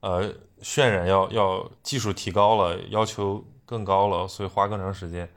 [0.00, 0.32] 呃，
[0.62, 5.28] 渲染要要技术提高了，要求更高了，所以花更长时间。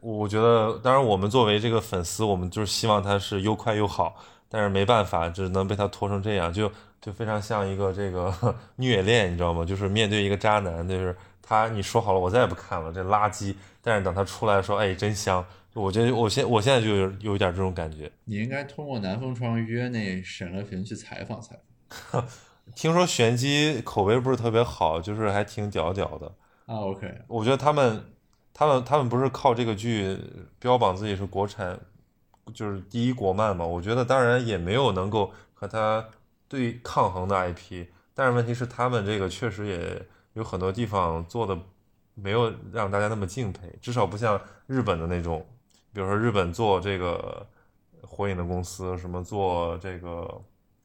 [0.00, 4.16] 我觉得，当然我们作为这个粉丝，我们就是希望他是又快又好，
[4.48, 6.68] 但是没办法，只能被他拖成这样，就
[7.00, 8.34] 就非常像一个这个
[8.76, 9.64] 虐恋，你知道吗？
[9.64, 13.54] 就是面对一个渣男，就是他你说好了，我再也不看了，这垃圾。
[13.82, 18.10] 但是等他出来说，哎，真香，我觉得我现我现在就有有一点这种感觉。
[18.24, 22.24] 你应该通过南风窗约那沈乐平去采访采访
[22.76, 26.26] 听说玄机口碑不是特别好，就是还挺屌屌的。
[26.66, 26.76] 啊。
[26.76, 28.04] OK，我觉得他们，
[28.54, 30.16] 他们，他们不是靠这个剧
[30.60, 31.76] 标榜自己是国产，
[32.54, 33.64] 就是第一国漫嘛？
[33.64, 36.08] 我觉得当然也没有能够和他
[36.48, 41.58] 对抗衡的 IP，但是问题是他们这个确实也有很多地方做的
[42.14, 45.46] 没有让大家那么敬佩，至少不像日本的那种，
[45.92, 47.46] 比如说日本做这个
[48.02, 50.40] 火影的公司，什么做这个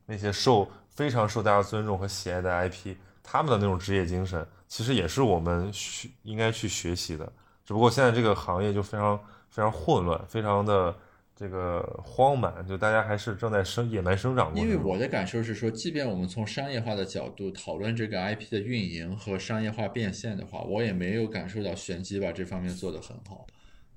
[0.05, 7.31] 那些受非常受大家尊重和喜爱的 IP，他们的那种职业精神，其实也是我们学应该去学习的。
[7.65, 10.95] 只不过现在这个行业就非常非常混乱，非常的
[11.39, 14.51] 这个荒蛮，就大家还是正在生野蛮生长。
[14.55, 23.45] 因为我的感受是说，即便我们从商业化的角度讨论这个 IP 的运营和商业化变现的话，我也没有感受到玄机把这方面做得很好，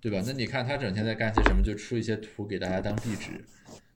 [0.03, 0.23] 对吧？
[0.27, 1.63] 那你看他整天在干些什么？
[1.63, 3.43] 就出一些图给大家当壁纸，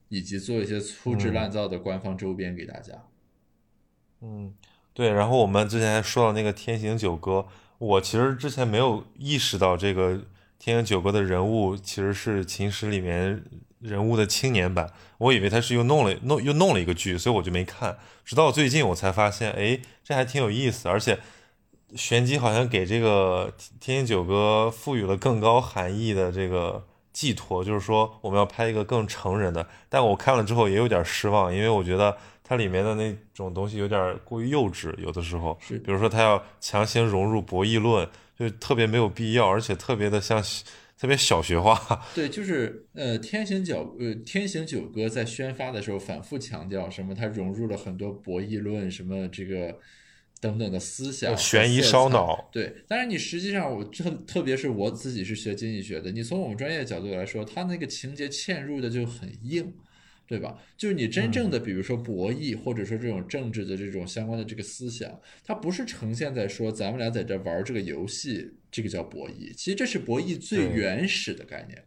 [0.08, 2.94] 以及做一些粗制滥造的官方周边给大家。
[4.22, 4.54] 嗯，
[4.94, 5.10] 对。
[5.10, 10.22] 然后我们之前还说到那个天行九歌，我其实之前没有意识到这个
[10.64, 13.44] 天行九歌的人物其实是秦时里面
[13.80, 17.98] 人物的青年版，我以为他是又弄了弄又弄了一个剧，所以我就没看。
[18.24, 21.18] 直到最近我才发现，哎，这还挺有意思，而且
[21.94, 29.68] 玄机好像给这个天行九歌赋予了更高含义的这个寄托，就是说我们要拍一个更成人的。
[29.90, 40.42] 但我看了之后也有点失望，因为我觉得它里面的那种东西有点过于幼稚，有的时候，比如说他要强行融入博弈论，就特别没有必要，而且特别的像
[40.98, 42.04] 特别小学化。
[42.14, 49.78] 对，就是呃，天行九呃，天行九歌在宣发的时候反复强调什么，它融入了很多博弈论，什么这个
[50.40, 59.72] 等等的思想悬疑烧脑对，但是你实际上我特特别是我自己是学经济学的，你从我们专业角度来说，它那个情节嵌入的就很硬。
[60.26, 60.58] 对吧？
[60.76, 69.54] 就是你真正的，比如说博弈，或者说这种政治的这种相关的这个思想，它不是呈现在说咱们俩在这玩这个游戏，这个叫博弈。
[69.54, 71.84] 其实这是博弈最原始的概念，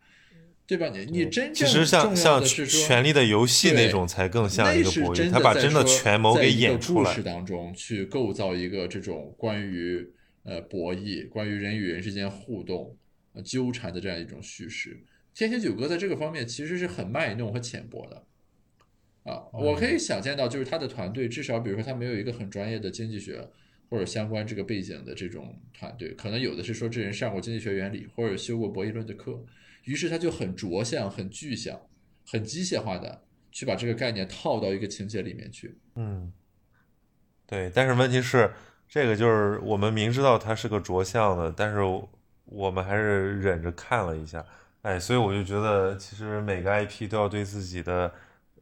[0.67, 0.89] 对吧？
[0.89, 7.23] 你你真其正实像重要像《的是说权力的游戏》那种才更像一个博弈，是真他把真的在说权谋给在演出来故事。
[7.23, 10.07] 当中去构造一个这种关于
[10.43, 12.95] 呃博弈、关于人与人之间互动、
[13.33, 15.03] 呃纠缠的这样一种叙事。
[15.33, 18.26] 天行九歌在这个方面其实是很卖弄和浅薄的。
[19.27, 23.45] 啊，我可嗯以想见到，就是他的团队至少，比如说他没有一个很专业的经济学
[23.89, 29.43] 或者相关这个背景的这种团队，可能有的是说这人上过经济学原理或者修过博弈论的课，
[29.83, 31.79] 于是他就很着相、很具象、
[32.25, 35.77] 很机械化的去把这个概念套到一个情节里面去。
[35.95, 36.31] 嗯，
[37.45, 38.51] 对，但是问题是，
[38.87, 41.79] 这个就是我们明知道它是个着相的，但是
[42.45, 44.45] 我们还是忍着看了一下。
[44.83, 48.13] 哎，所以我就觉得，其实每个 IP 都要对自己的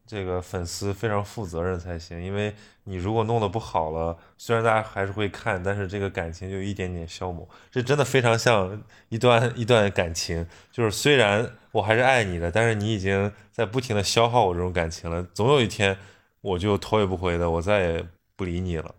[0.08, 7.48] 这个粉丝非常负责任才行，因为你如果弄得不好了，虽然大家还是会看，但是这个感情就一点点消磨。
[7.72, 15.98] 这真的非常像一段一段感情，就是虽然我还是爱你的，但是你已经在不停的消耗我这种感情了，总有一天
[16.42, 18.94] 我就头也不回的，我再也不理你了。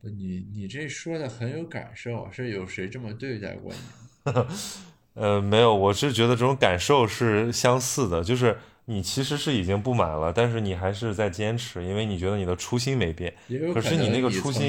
[0.00, 4.32] 你你这说的很有感受，是有谁这么对待过你？
[5.12, 8.56] 呃，没有，我是觉得这种感受是相似的，就是
[8.90, 13.32] 你其实是已经不满了，但是你还是在坚持，因为你觉得你的初心没变。
[13.72, 14.68] 可是能你那个初心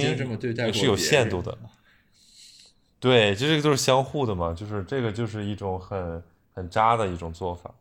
[0.71, 1.57] 是有限度的。
[2.99, 6.21] 对，这个就是相互的嘛，就是这个就是一种很
[6.53, 7.73] 很渣的一种做法。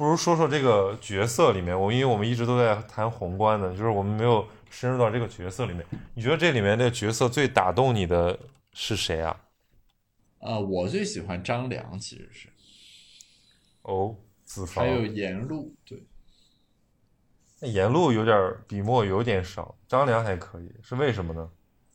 [0.00, 5.84] 不如说说这个角色里面，我因为我们一直都在谈宏观的，就是我们没有深入到这个角色里面。
[6.14, 8.40] 你觉得这里面这个角色最打动你的
[8.72, 9.38] 是谁啊？
[10.38, 12.48] 啊、我最喜欢张良，其实是
[13.82, 14.90] 哦，子房还。
[14.90, 16.02] 有颜路，对，
[17.60, 21.50] 那颜路有点笔墨有点少，张良还可以，是为什么呢？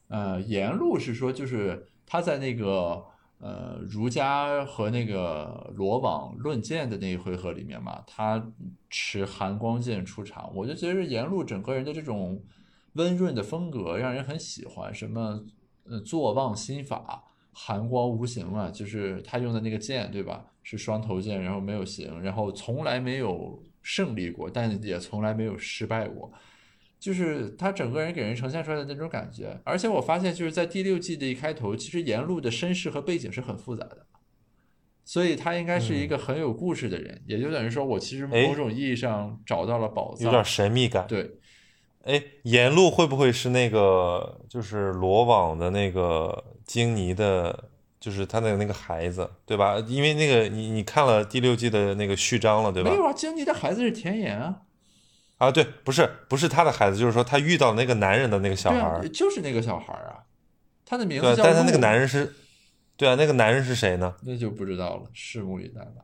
[0.10, 3.04] 呃，颜路是说就是他在那个
[3.40, 8.52] 呃儒家和那个罗网论剑的那一回合里面嘛，他
[8.90, 12.42] 持寒光剑出场，我就觉得颜路整个人的这种
[12.94, 15.44] 温润的风格让人很喜欢，什么
[15.84, 17.24] 呃坐忘心法。
[17.58, 20.46] 寒光无形嘛，就是他用的那个剑，对吧？
[20.62, 26.30] 是双头剑，然后没有形，然后从来没有胜利过，但也从来没有失败过。
[27.00, 34.06] 就是他整个人给人呈现出来的那种感觉，而且我发现就是在第六季的一开头，其实沿路的身世和背景是很复杂的，
[35.04, 41.06] 所以他应该是一个很有故事的人，也就等于说我其实哎某种意义上找到了宝藏，有点神秘感。
[41.08, 41.30] 对，
[42.04, 49.78] 哎，沿路会不会是那个就是罗网的那个京尼的，就是他的那个孩子，对吧？
[49.88, 52.96] 因为那个你你看了第六季的那个序章了，对吧没？
[52.96, 54.62] 有啊，京妮的孩子是田野啊，
[55.38, 60.24] 啊，对，不是不是他的孩子，就是说他遇到那个男人的那个小孩儿，，就是那个小孩儿啊，
[60.86, 62.34] 他的名字叫但是他那个男人是，
[62.96, 64.16] 对啊，那个男人是谁呢？
[64.24, 66.04] 那就不知道了，拭目以待吧。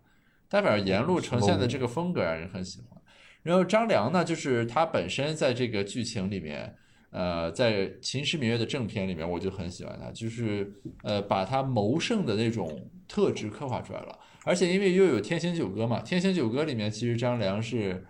[0.49, 3.01] 代表沿路呈现的这个风格让人很喜欢。
[3.41, 6.75] 然后张良呢，就是他本身在这个剧情里面，
[7.11, 10.69] 呃，在《秦时明月》的正片里面，我就很喜欢他，就是
[11.03, 12.69] 呃，把他谋胜的那种
[13.07, 14.19] 特质刻画出来了。
[14.43, 18.05] 而且因为又有《天行九歌》嘛，《天行九歌》里面其实张良是，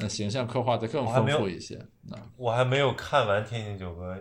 [0.00, 1.78] 呃，形象刻画的更丰富一些。
[2.08, 4.14] 那我还没有看完《天行九歌》，《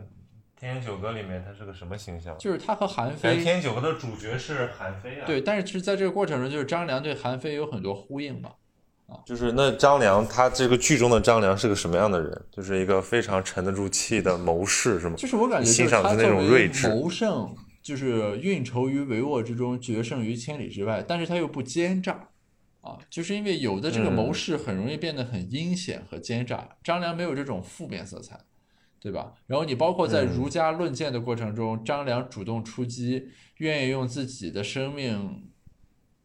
[0.60, 2.38] 天行九歌》里面他是个什么形象？
[2.38, 5.26] 就是他和韩非，天行九歌》的主角是韩非啊。
[5.26, 8.52] 对，但是其实在这个过程中，就是张良对韩非有很多呼应嘛。
[9.26, 12.46] 就是那张良，他这个剧中的张良是个什么样的人？
[12.52, 15.16] 就是一个非常沉得住气的谋士，是吗？
[15.18, 22.29] 就是我感觉，欣赏的那种睿智谋胜，就是运筹于帷幄之中，决胜于千里之外，但是他又不奸诈，
[23.10, 28.40] 就是因为有的这个嗯谋士很容易变得很阴险和奸诈，张良没有这种负面色彩，
[29.00, 29.34] 对吧？
[29.48, 35.50] 然后你包括在嗯儒家论剑的过程中，张良主动出击，愿意用自己的生命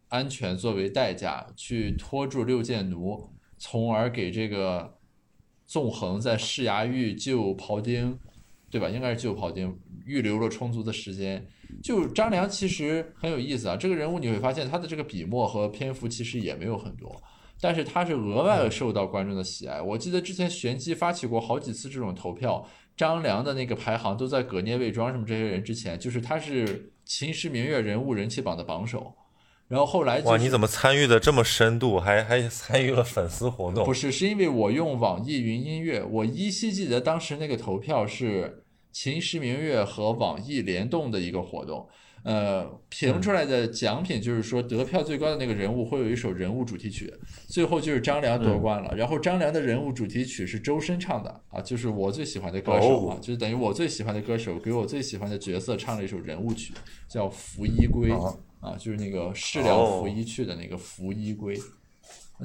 [0.08, 4.98] 安全作为代价去拖住六剑奴，从而给这个
[5.66, 8.18] 纵横在市衙狱救庖丁，
[8.74, 8.88] 对吧？
[8.88, 9.72] 应该是旧跑丁，
[10.04, 11.46] 预留了充足的时间。
[11.80, 17.22] 就张良其实很有意思啊，这个人物你会发现他的这个笔墨和篇幅其实也没有很多，
[17.60, 19.80] 但是他是额外受到观众的喜爱。
[19.80, 29.14] 我记得之前玄机发起过好几次这种投票，张良的那个排行都在葛聂、魏庄什么这些人之前，就是他是秦时明月人物人气榜的榜首。
[29.66, 33.84] 然后后来、就是、哇，你怎么参与的这么深度，还还参与了粉丝活动？
[33.86, 38.63] 不是，是因为我用网易云音乐，我依稀记得当时那个投票是
[38.94, 41.86] 秦时明月和网易联动的一个活动。
[42.22, 47.12] 呃，评出来的奖品就是说得票最高的那个人物会有一首人物主题曲，
[47.48, 48.94] 最后就是张良夺冠了。
[48.96, 56.72] 然后张良的人物主题曲是周深唱的啊，就是我最喜欢的歌手啊，哦就是等于我最喜欢的歌手给我最喜欢的角色唱了一首人物曲，
[57.06, 61.54] 叫《拂衣归》哦啊，就是那个事了拂衣去的那个拂衣归。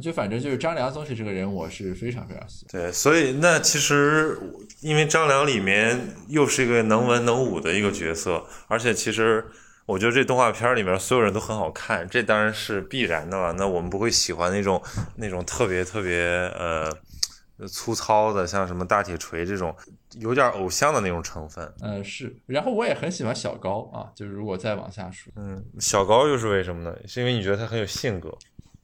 [0.02, 2.82] 就反正就是张良总体这个人，我是非常非常喜欢。
[2.82, 4.38] 对，所以那其实
[4.82, 9.44] 因为张良里面又是一个能文能武的一个角色，而且其实
[9.86, 13.54] 我觉得这动画片里面所有人都很好看，这当然是必然的了。
[13.54, 14.82] 那我们不会喜欢那种
[15.16, 16.20] 那种特别特别
[16.58, 16.90] 呃
[17.68, 19.76] 粗糙的，像什么大铁锤这种
[20.20, 21.74] 有点偶像的那种成分。
[21.82, 22.34] 嗯，是。
[22.46, 26.96] 然后我也很喜欢小高啊，就是如果再往下说，嗯，小高又是为什么呢？
[27.08, 28.38] 是因为你觉得他很有性格。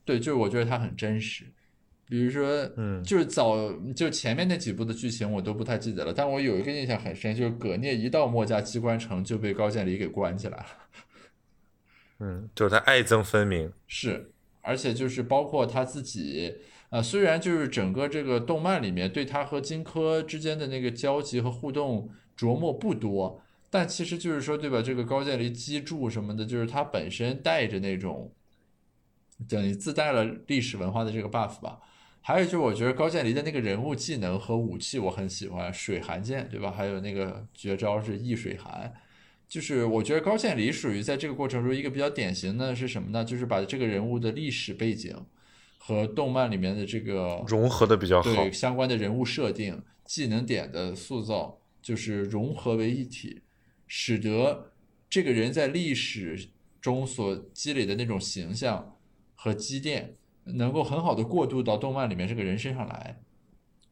[0.06, 1.44] 对，就是我觉得他很真实。
[2.08, 10.66] 比如说，嗯就是早就前面那几部的剧情我都不太记得了，但我有一个印象很深，就是葛聂一到墨家机关城就被高渐离给关起来了。
[12.20, 13.74] 嗯， 就是他爱憎分明。
[13.88, 14.30] 是，
[14.62, 16.54] 而且就是包括他自己，
[16.92, 23.42] 呃，虽然就是整个这个动漫里面对他和荆轲之间的那个交集和互动琢磨不多，
[23.72, 24.80] 但其实就是说，对吧？
[24.80, 28.32] 这个高渐离击筑什么的，就是他本身带着那种，
[29.48, 31.80] 等于自带了历史文化的这个 buff 吧。
[32.22, 36.72] 还有就是，我觉得高渐离的那个人物技能和武器我很喜欢，水寒剑，对吧？
[36.72, 38.92] 还有那个绝招是易水寒。
[39.48, 43.24] 就是我觉得高渐离属于在这个过程中一个比较典型的是什么呢？
[43.24, 45.16] 就是把这个人物的历史背景
[45.78, 48.34] 和动漫里面的这个融合的比较好。
[48.34, 53.44] 对相关的人物设定、技能点的塑造，就是融合为一体，
[53.86, 54.72] 使得
[55.08, 56.50] 这个人在历史
[56.82, 58.95] 中所积累的那种形象
[59.46, 63.22] 和积淀，能够很好的过渡到动漫里面这个人身上来，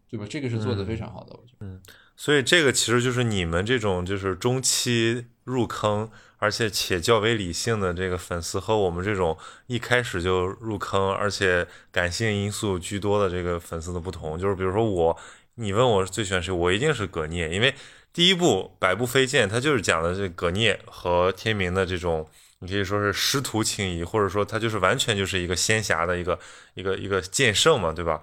[0.09, 0.25] 对吧？
[0.27, 1.67] 这个是做的非常好的，我觉得。
[1.67, 1.79] 嗯
[2.15, 9.37] 所以这个其实就是你们这种就是中期入坑，而且且较为理性的这个粉丝和我们这种
[9.67, 14.39] 一开始就入坑，而且感性因素居多的这个粉丝的不同。
[14.39, 15.15] 就是比如说我，
[15.55, 17.75] 你问我最喜欢谁，我一定是葛聂，因为
[18.11, 22.27] 第一部《百步飞剑》它就是讲的这葛聂和天明的这种。
[22.63, 26.39] 你可以说是师徒情谊，或者说他就是完全就是一个仙侠的一个
[26.75, 28.21] 一个一个剑圣嘛，对吧？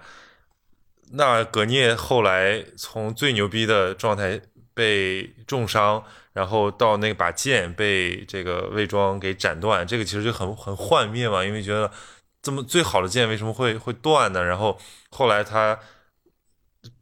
[1.11, 4.41] 那葛聂后来从最牛逼的状态
[4.73, 11.91] 被重伤，然后到那把剑被这个魏庄给斩断，这个其实就很很幻灭嘛，因为觉得
[12.41, 14.43] 这么最好的剑为什么会会断呢？
[14.43, 14.79] 然后
[15.11, 15.77] 后来他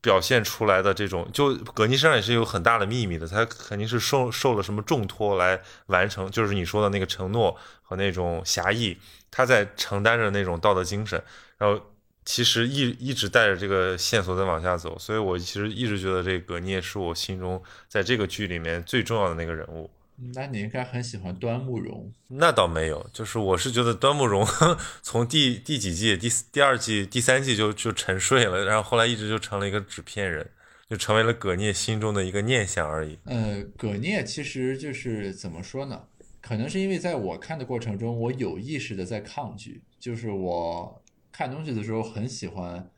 [0.02, 8.98] 表现出来的这种，就葛聂身上也是有很大的秘密的，他肯定是受受了什么重托来完成，就是你说的那个承诺和那种侠义，
[9.30, 11.24] 他在承担着那种道德精神，
[11.58, 11.82] 然后。
[12.26, 19.90] 其实一一直带着这个线索在往下走，所以我其实一直觉得这个葛聂是我心中在这个剧里面最重要的那个人物。
[20.34, 24.46] 那你应该很喜欢端木蓉，那倒没有，就是我是觉得端木蓉
[25.02, 30.50] 从第第几季，第第二季、第三季就就沉睡了，然后后来一直就成了一个纸片人，
[30.90, 33.18] 就成为了葛聂心中的一个念想而已。
[33.26, 36.04] 呃，葛聂其实就是怎么说呢？
[36.42, 41.02] 可能是因为在我看的过程中，我有意识的在抗拒，就是我。
[41.32, 42.92] 看东西的时候很喜欢，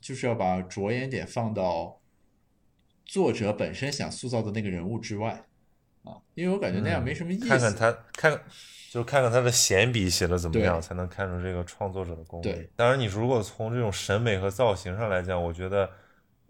[0.00, 2.00] 就是要把着眼点放到
[3.04, 5.44] 作者本身想塑造的那个人物之外
[6.04, 7.46] 啊，因为我感觉那样没什么意思。
[7.46, 8.32] 嗯、看看他看，
[8.90, 12.70] 就是看看他的闲笔写的怎么样，才能看出这个创作者的功力对。
[12.76, 15.90] 当然，你如果从这种审美和造型上来讲，我觉得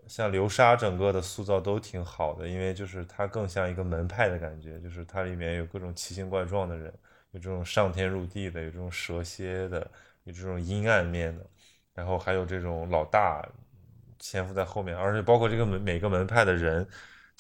[0.06, 6.92] 像流沙整个的塑造都挺好的，因为就是它更像一个门派的感觉，就是它里面有各种奇形怪状的人，
[7.32, 9.90] 有这种上天入地的，有这种蛇蝎的。
[10.24, 11.46] 有这种阴暗面的，
[11.94, 13.42] 然后还有这种老大
[14.18, 16.86] 潜伏在后面，而且包括这个门每个门派的人，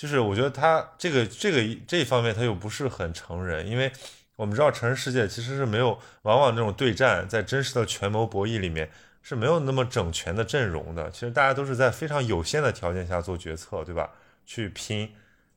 [0.00, 3.92] 就是我觉得他这个这个这方面他又不是很成人，因为
[4.34, 8.88] 我们知道，成人世界其实是没有，往往这种对战在真实的权谋博弈里面
[9.20, 11.10] 是没有那么整全的阵容的。
[11.10, 14.08] 其实大家都是在非常有限的条件下做决策，对吧？
[14.46, 15.06] 去拼。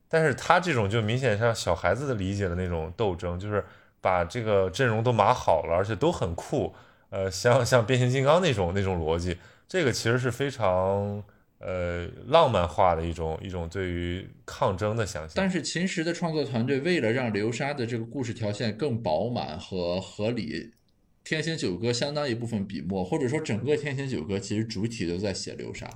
[0.10, 3.64] 但是他这种就明显像小孩子的理解的那种斗争，就是
[4.02, 6.76] 把这个阵容都码好了，而且都很酷。
[7.12, 9.38] 呃，像像变形金刚那种那种逻辑，
[9.70, 11.24] 这个其实是非常。
[11.66, 15.32] 呃，浪漫化的一种一种对于抗争的想象。
[15.34, 20.74] 但是秦时的创作团队为了让流沙的这个故事条线更饱满和合理，
[21.24, 25.90] 天行九歌相当一部分笔墨，或者说整个天行九歌其实主体都在写流沙，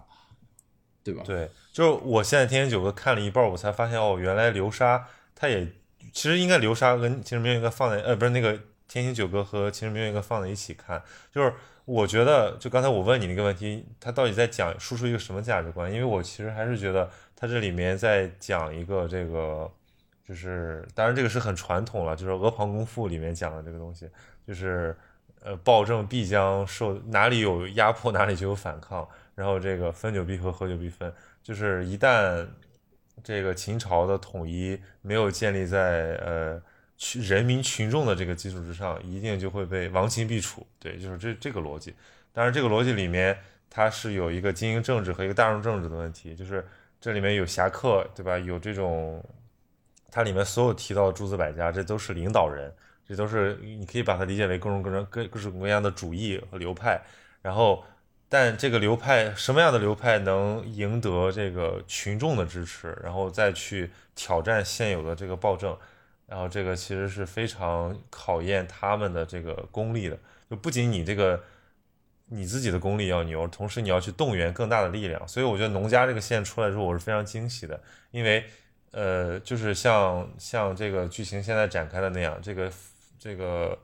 [1.03, 1.23] 对吧？
[1.25, 5.05] 对，就是我现在天行九歌看了一半，我才发现哦，原来流沙
[5.35, 5.67] 它也
[6.13, 8.57] 其实应该流沙跟秦时明月应该放在呃不是那个
[8.87, 11.53] 天行九歌和秦时明月应该放在一起看，就是。
[11.87, 15.89] 我觉得，就刚才我问你那个问题，他到底在讲输出一个什么价值观？
[15.89, 19.71] 因为我其实还是觉得他这里面在讲一个这个，
[20.27, 24.09] 就是当然这个是很传统了，就是《阿房宫赋》里面讲的这个东西，
[24.45, 24.93] 就是
[25.41, 31.09] 呃暴政必将受哪里有压迫哪里就有反抗，然后这个分久必合，合久必分，
[31.41, 32.45] 就是一旦
[33.23, 36.61] 这个秦朝的统一没有建立在呃。
[36.97, 40.65] 群人民群众的这个基础之上，一定就会被亡秦必楚。
[40.79, 41.93] 对，就是这这个逻辑。
[42.33, 43.37] 当然，这个逻辑里面
[43.69, 46.65] 它是有一个精英政治和一个大众政治的问题，就是
[46.99, 48.37] 这里面有侠客，对吧？
[48.37, 49.23] 有这种，
[50.11, 52.73] 它里面所有提到的诸子百家，这都是领导人，
[53.07, 56.99] 这都是你可以把它理解为各种各种各各种各样的主义和流派。
[57.41, 57.83] 然后，
[58.27, 65.77] 但这个流派什么样的流派能赢得这个群众的支持，然后再去挑战现有的这个暴政？
[66.27, 70.19] 然后这个其实是非常考验他们的这个功力的，
[70.49, 71.41] 就不仅你这个
[72.25, 75.25] 你自己的功力要牛，同时你要去动员更大的力量。
[75.25, 78.43] 所以我觉得农家这个线出来之后，我是非常惊喜的，因为
[78.91, 82.69] 呃，就是像像这个剧情现在展开的那样，这个
[83.17, 83.79] 这个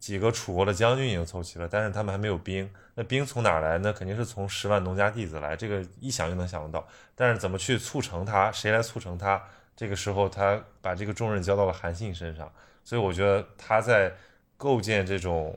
[0.00, 3.78] 几个楚国的将军已经凑齐了，但是他们还没有兵，那兵从哪来？
[3.78, 6.88] 那肯定是从十万农家弟子来，这个一想就能想得到。
[7.14, 8.50] 但是怎么去促成他？
[8.50, 9.40] 谁来促成他？
[9.76, 12.50] 这个时候，他把这个重任交到了韩信身上，
[12.82, 14.10] 所以我觉得他在
[14.56, 15.56] 构建这种，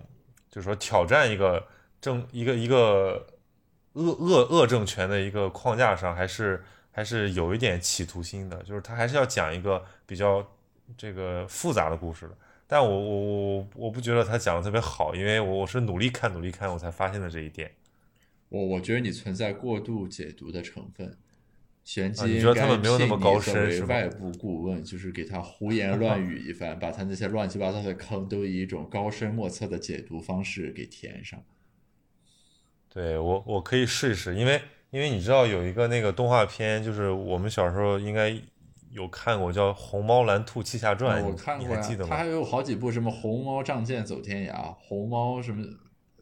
[0.52, 1.66] 就是说挑战一个
[2.02, 3.26] 政一个一个
[3.94, 6.62] 恶恶恶政权的一个框架上，还是
[6.92, 10.46] 还是有一点企图心的，就是他还是要讲一个比较
[10.98, 12.38] 这个复杂的故事的。
[12.68, 17.72] 但我我我我不觉得他讲的特别好，因为我我是努力看努力看，我才发现的这一点。
[18.50, 21.18] 我我觉得你存在过度解读的成分。
[21.92, 31.44] 玄机应该聘你作为外部顾问，就是给他胡言乱语一番，把他那些乱七八糟的坑都以一种高深莫测的解读方式给填上。
[32.94, 34.62] 对我，我可以试一试，因为
[34.92, 38.40] 因为你知道有一个那个动画片，就是我们小时候应该
[38.92, 41.82] 有看过，叫《红猫蓝兔七侠传》，我看过呀。
[42.08, 45.66] 它还有好几部，什么红猫仗剑走天涯，红猫什么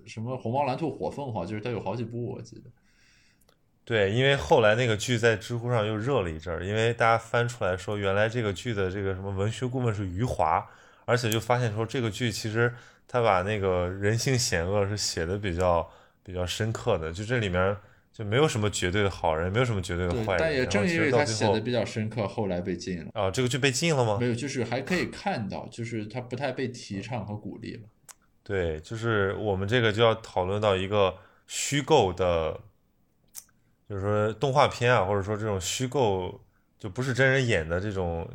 [0.06, 2.72] 什么红猫蓝兔火凤凰，就是它有好几部，我记得。
[3.88, 10.68] 对，因为后来那个剧在知乎上又热了一阵儿，因为大家翻出来说，原来这个剧的这个什么文学顾问是余华，
[11.06, 12.74] 而且就发现说这个剧其实
[13.08, 15.90] 他把那个人性险恶是写的比较
[16.22, 17.78] 比较深刻的，就这里面
[18.12, 20.38] 就没有什么绝对的好人，没有什么绝对的坏人。
[20.38, 23.12] 但也正因为他写的比较深刻，后来被禁了。
[23.14, 24.18] 啊，这个剧被禁了吗？
[24.20, 27.84] 没有，就是还可以看到，就是他不太被提倡和鼓励了。
[28.44, 31.16] 对，就是我们这个就要讨论到一个
[31.48, 32.60] 虚构的。
[33.90, 36.40] 就是说动画片啊，或者说这种虚构
[36.78, 38.30] 就不是真人演的这种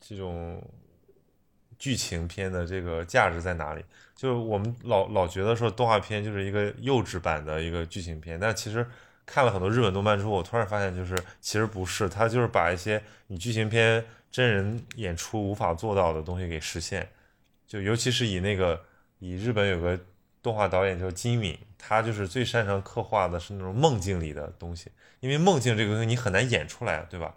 [0.00, 0.62] 这种
[1.78, 3.84] 剧情片的这个价值在哪里？
[4.14, 8.84] 就我们老老觉得说动画片就是一个幼稚版的一个剧情片，但其实
[9.24, 17.08] 看了很多日本动漫之后，我突然发现就是其实不是，它就是把一些你剧情片真人演出无法做到的东西给实现。
[17.66, 18.82] 就尤其是以那个
[19.20, 19.98] 以日本有个
[20.42, 21.58] 动画导演叫金敏。
[21.80, 27.32] 他就是最擅长刻画的是那种梦境里的东西，因为梦境这个东西你很难演出来，对吧？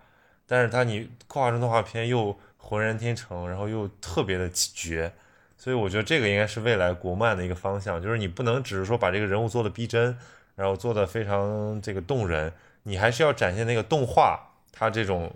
[0.48, 5.14] 但是他你刻画成动画片又浑然天成，然后又特别的绝，
[5.58, 10.18] 所以我觉得这个应该是未来国漫的一个方向，就是你不能只是说把这个人物做的逼真，
[10.56, 12.52] 然后做的非常这个动人，
[12.84, 14.40] 你还是要展现那个动画
[14.72, 15.32] 它这种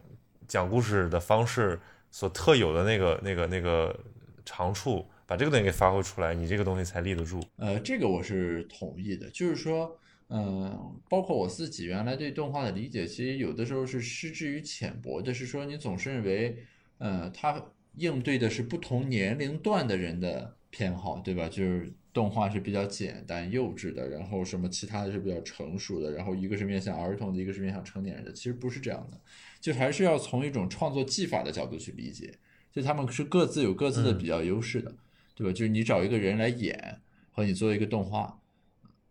[0.48, 3.96] 讲故事的方式所特有的那个那个那个
[4.44, 5.08] 长处。
[5.28, 7.42] 把这个东西给发挥出来，你这个东西才立得住。
[7.58, 9.98] 呃，这个我是同意的，就是说，
[10.30, 16.58] 嗯，包括我自己原来对动画的理解，其实有的时候是失之于浅薄的，是说你总是认为，
[17.00, 17.64] 呃，它
[17.96, 21.50] 应对的是不同年龄段的人的偏好，对吧？
[21.50, 29.20] 就是动画是比较简单幼稚的，然后什么其他的是比较成熟的，然后一个是面向儿童的，一个是面向成年人的，其实不是这样的，
[29.60, 32.34] 就还是要从一种创作技法的角度去理解，
[32.72, 34.94] 就他们是各自有各自的比较优势的。
[35.36, 35.54] 对吧？
[35.54, 38.40] 就是你找一个人来演和你做一个动画，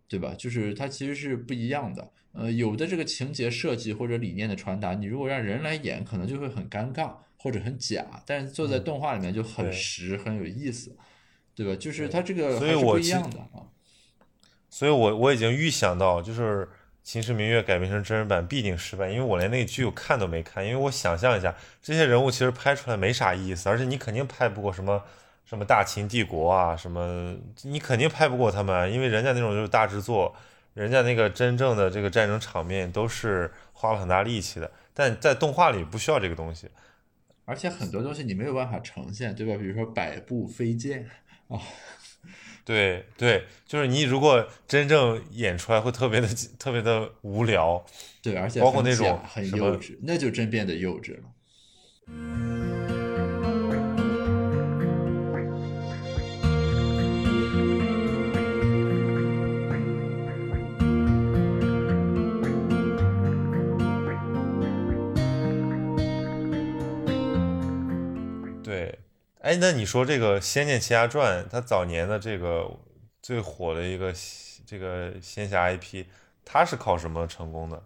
[0.09, 0.35] 对吧？
[0.37, 2.11] 就是它其实是不一样的。
[2.33, 10.97] 呃，有的这个情节设计或者理念的传达，你如果让人来演，可能就会很尴尬或者很假，但是做在动画里面就很对实，很有意思，
[11.55, 11.77] 对吧？
[11.79, 13.71] 就是它这个所以还是不一样的啊。
[14.69, 16.67] 所以我我已经预想到，就是
[17.05, 25.05] 《秦时明月》改编成真人版必定失败，因为我连那个剧我看都没看，因为我想象一下，这些人物其实拍出来没啥意思，而且你肯定拍不过什么
[25.45, 30.35] 什么大秦帝国啊，什么你肯定拍不过他们啊，因为人家那种就是大制作，
[30.73, 36.69] 人家那个真正的这个战争场面都是花了很大力气的，但在动画里不需要这个东西。
[37.45, 39.55] 而且很多东西你没有办法呈现，对吧？
[39.61, 41.07] 比如说百步飞剑
[41.49, 41.61] 啊，
[42.65, 46.29] 对对，就是你如果真正演出来会特别的
[46.59, 47.85] 特别的无聊，
[48.23, 52.64] 对，而且包括那种很幼稚，那就真变得幼稚了。
[69.45, 72.67] 哎，那你说这个《仙剑奇侠传》，它早年的这个
[73.21, 74.11] 最火的一个
[74.65, 76.07] 这个仙侠 IP，
[76.47, 77.77] 它是靠什么成功的？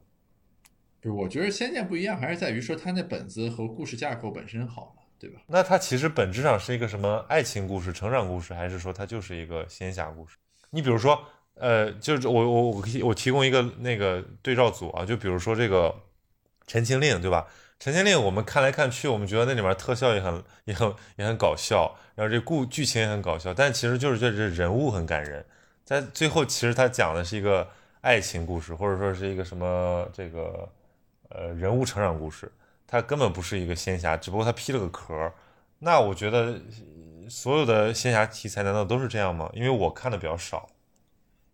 [1.02, 5.40] 就是我觉得《仙剑》不一样，还是在于说它那本子和故事架构本身好嘛，对吧？
[5.48, 10.36] 那它其实本质上是一个什么爱情故事、成长故事，还是说它就是一个仙侠故事？
[10.70, 11.20] 你比如说，
[11.54, 15.88] 呃，就是我我我可以我提供一个那个对照组啊，就比如说这个
[16.68, 17.48] 《陈情令》，对吧？
[17.78, 25.44] 《陈情令》我们看来看去，我们觉得那里面特效也很也很也很搞笑，然后这故剧情也很搞笑，但其实就是这这人物很感人。
[25.84, 27.70] 在最后，其实它讲的是一个
[28.00, 30.68] 爱情故事，或者说是一个什么这个
[31.28, 32.50] 呃人物成长故事，
[32.86, 35.32] 它根本不是一个仙侠，只不过他披了个壳。
[35.78, 36.60] 那我觉得
[37.28, 39.48] 所有的仙侠题材难道都是这样吗？
[39.54, 40.68] 因为我看的比较少。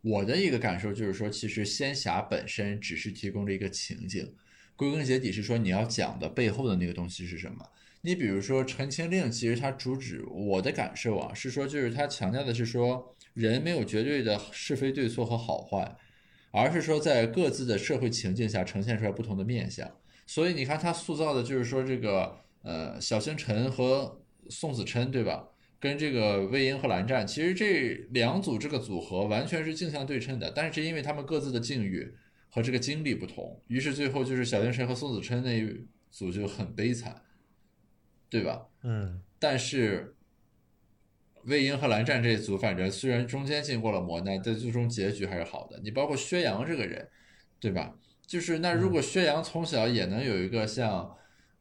[0.00, 4.34] 我的一个感受就是说，其实仙侠本身只是提供了一个情景，
[4.76, 7.66] 归根结底是说你要讲的背后的那个东西是什么。
[8.02, 15.96] 你比如说《陈情令》，其实它主旨，我的感受啊是说，就是它强调的是说，人没有绝对的是非对错和好坏，
[16.50, 19.90] 而是说在各自的社会情境下呈现出来不同的面相。
[20.26, 24.20] 所以你看，他塑造的就是说这个呃小星辰和
[24.50, 25.48] 宋子琛，对吧？
[25.80, 32.10] 跟这个魏婴和蓝湛，其实这两组这个组合完全是镜像对称的，但是因为他们各自的境遇
[32.54, 37.20] 和这个经历不同，于是最后就是小天神和宋子琛那一组就很悲惨，
[38.30, 38.68] 对吧？
[38.84, 40.14] 嗯但是
[41.46, 45.80] 魏婴和蓝湛这一组，反正虽然中间经过了磨难，但最终结局还是好的。
[45.82, 47.08] 你包括薛洋这个人，
[47.58, 47.98] 对吧？
[48.24, 51.12] 就是那如果薛洋从小也能有一个像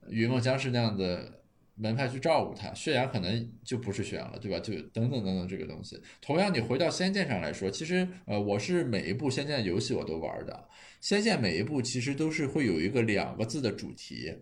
[0.09, 1.41] 云梦江氏那样的
[1.75, 4.59] 门派去照顾他，血缘可能就不是血缘了，对吧？
[4.59, 5.99] 就等等等等这个东西。
[6.21, 10.53] 同样，你回到《仙剑》上来说，其实呃，我是每一部《仙剑》游戏我都玩的，
[11.01, 14.35] 《仙剑》每一部其实都是会有一个两个字的主题。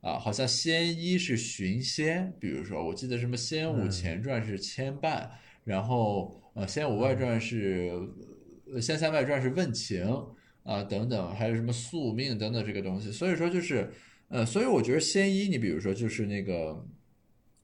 [0.00, 5.26] 啊，好像仙一是寻仙，比如说我记得什么《仙武前传》是牵绊，
[5.64, 7.90] 然后呃《仙武外传》是
[8.70, 10.06] 呃《仙三外传》是问情
[10.62, 13.10] 啊等等，还有什么宿命等等这个东西。
[13.10, 13.90] 所以说就是
[14.28, 16.84] 呃，所以我觉得仙一，你比如说就是那个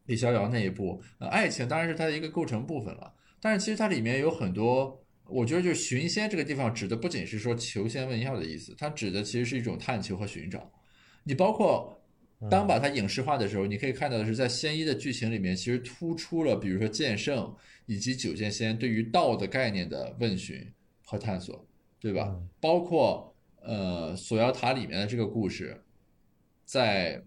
[0.06, 4.98] 李逍遥那一部，呃，爱情当然是它的一个构成部分了，但是其实它里面有很多。
[5.32, 10.68] 我觉得就是寻仙这个地方指的不仅是说求仙问药的意思，它指的其实是一种探求和寻找。
[11.22, 11.96] 你包括
[12.50, 17.54] 当把它影视化的时候，你可以看到的是，在仙一的剧情里面，其实突出了比如说剑圣
[17.86, 20.66] 以及九剑仙对于道的概念的问询
[21.04, 21.64] 和探索，
[22.00, 22.36] 对吧？
[22.60, 23.32] 包括
[23.62, 25.80] 呃锁妖塔里面的这个故事，
[26.70, 27.20] 在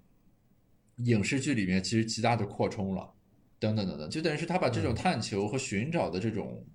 [1.04, 3.14] 影视剧里面其实极大的扩充了，
[3.60, 6.66] 等等等等，就等于是他把这种探求和寻找的这种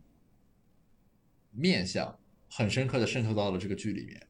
[1.50, 2.14] 面相，
[2.50, 4.22] 很深刻的渗透到了这个剧里面。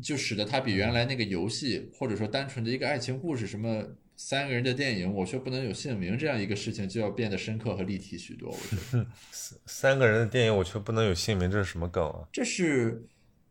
[0.00, 3.84] 就使得它比原来那个游戏，或者说单纯的一个爱情故事，什么
[4.14, 8.50] 三个人的电影，我却不能有姓名这样一个事情，就要变得深刻和立体许多。
[8.50, 9.04] 我觉得
[9.66, 12.22] 三个人的电影我却不能有姓名，这是什么梗啊？
[12.32, 12.92] 这是《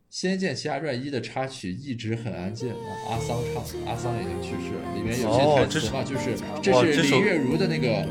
[0.10, 2.74] 仙剑奇侠传一》的插曲，一直很安静。
[3.10, 4.96] 阿桑唱的，阿桑已经去世了。
[4.96, 8.04] 里面有些台词嘛，就是这是林月如的那个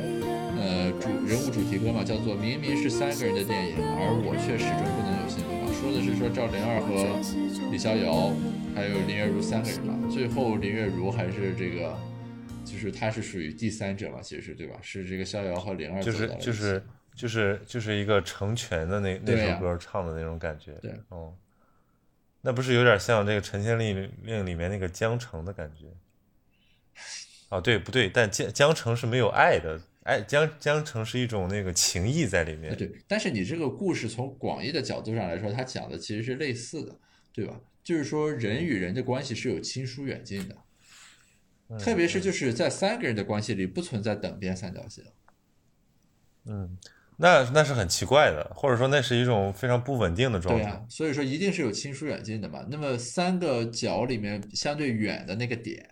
[0.57, 8.33] 呃主人物主题歌嘛，叫做“明明是三个人的电影，而我却始终不能有幸福”嘛，说的是说赵灵儿和李逍遥
[8.75, 11.97] 还有林月如三个人嘛，最后林月如还是这个。
[12.65, 14.77] 就是他是属于第三者嘛，其实对吧？
[14.83, 16.83] 是这个逍遥和灵儿就是走到了一起就是
[17.15, 20.73] 就是就是一个成全的那那首歌唱的那种感觉。
[20.83, 21.33] 对，哦，
[22.41, 25.87] 那不是有点像这个《陈情令》令里面那个江澄的感觉？
[27.49, 28.09] 哦，对，不对？
[28.09, 32.77] 但江江澄是没有爱的爱，江江澄是一种那个情谊在里面。
[32.77, 36.97] 对，但是你这个故事从广义的角度上来说，它讲的其实是类似的，
[37.33, 37.61] 对吧？
[37.83, 40.57] 就是说人与人的关系是有亲疏远近的，
[41.69, 45.05] 嗯特别是就是在三个人的关系里不存在等边三角形。
[46.45, 46.79] 嗯，
[47.21, 50.63] 那那是很奇怪的，或者说那是一种非常不稳定的状态。
[50.63, 52.65] 对啊，所以说一定是有亲疏远近的嘛。
[52.71, 55.85] 那么三个角里面相对远的那个点，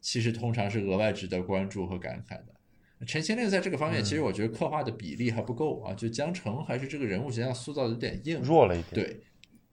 [0.00, 3.06] 其实通常是额外值得关注和感慨的。
[3.06, 8.40] 陈情令在这个方面，其实嗯我觉得刻画的比例还不够啊，就江澄还是这个人物形象塑造的有点硬。
[8.40, 8.94] 弱了一点。
[8.94, 9.20] 对，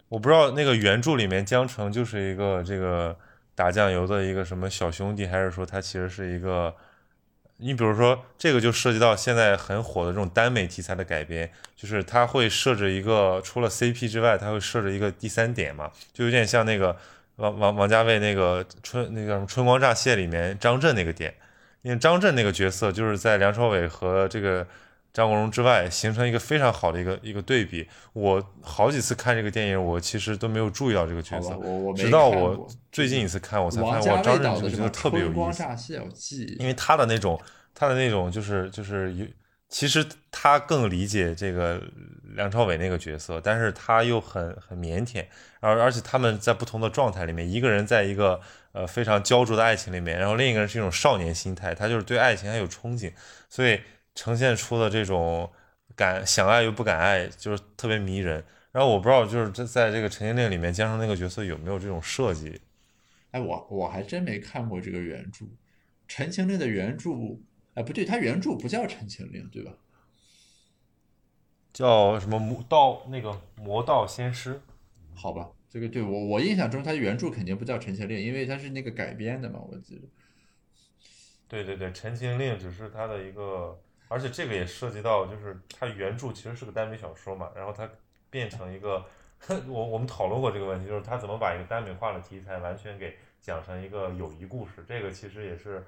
[0.10, 3.18] 我不知道那个原著里面江澄就是一个这个
[3.56, 6.76] 打酱油的一个什么小兄弟，还是说他其实是一个？
[7.62, 16.96] 你比如说这个就涉及到现在很火的这种耽美题材的改编，就是它会设置一个除了 CP 之外，它会设置一个第三点嘛，就有点像那个
[17.36, 21.34] 王王王家卫那个春那个什么春光乍泄里面张震那个点，
[21.82, 24.66] 因为张震那个角色就是在梁朝伟和这个
[25.12, 27.88] 张国荣之外，形成一个非常好的一个一个对比。
[28.14, 31.58] 我好几次看这个电影，我其实都没有注意到这个角，色，
[31.96, 35.64] 直到我最近一次看，我才发现哇，张震这个角色特别有意思。
[36.60, 37.40] 因为他的那种，
[37.74, 39.26] 他的那种就是就是有，
[39.68, 41.82] 其实他更理解这个
[42.36, 45.26] 梁朝伟那个角色，但是他又很很腼腆，
[45.60, 48.40] 而而且他们在不同的状态里面，一个人在一个
[48.72, 53.12] 呃非常焦灼的爱情里面，然后另一个人是一种少年心态，他就是对爱情还有憧憬，
[53.50, 53.80] 所以
[54.20, 55.50] 呈现出的这种
[55.96, 58.44] 敢想爱又不敢爱，就是特别迷人。
[58.74, 62.60] 然后我不知道，就是这在这个《陈情令》里面，江澄那个角色有没有这种设计？
[63.32, 65.46] 哎，我我还真没看过这个原著，
[66.06, 67.12] 《陈情令》的原著，
[67.76, 69.72] 哎，不对，它原著不叫《陈情令》，对吧？
[71.72, 74.60] 叫什么魔道那个魔道仙师？
[75.16, 80.02] 好吧，这个对我我印象中它原著肯定不叫《陈情令》，因为它是那个改编的嘛，我记得。
[81.48, 83.80] 对对对，《陈情令》只是它的一个，
[84.10, 87.90] 而且这个也涉及到，就是它原著其实是个耽美小说嘛，然后它
[88.30, 89.06] 变成一个，
[89.70, 95.86] 我我们讨论过这个问题，就是它怎么把一个耽美化的题材完全给讲成一个友谊故事，这个其实也是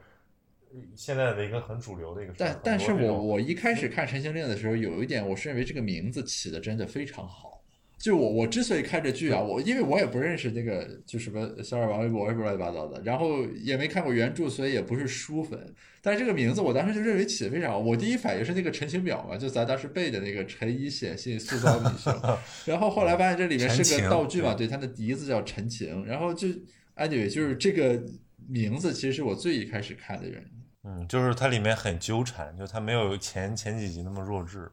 [0.71, 2.33] 呃现在的一个很主流的一个。
[2.37, 7.60] 但但是我我一开始看《陈情令》的时候，有一点我是认为这个名字起的真的非常好。
[8.01, 15.73] 就我我之所以看这剧啊，我因为我也不认识那个就什么小耳王微博什么乱七八糟的，然后也没看过原著，所以也不是书粉。
[16.01, 17.77] 但是这个名字我当时就认为起的非常好。
[17.77, 22.11] 我第一反应是那个陈情表嘛，就咱当时背的那个陈以写信塑造女性，
[22.65, 26.47] 然后后来发现这里面是个道具嘛，对他，的笛子叫陈情，然后就
[26.95, 28.01] anyway 就是这个
[28.47, 30.47] 名字其实是我最一开始看的原因。
[30.83, 34.71] 嗯，就是它里面很纠缠，就它没有前前几集那么弱智，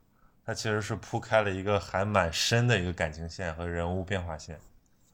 [0.49, 4.59] 它其实是铺开了一个还蛮深的一个感情线和人物变化线。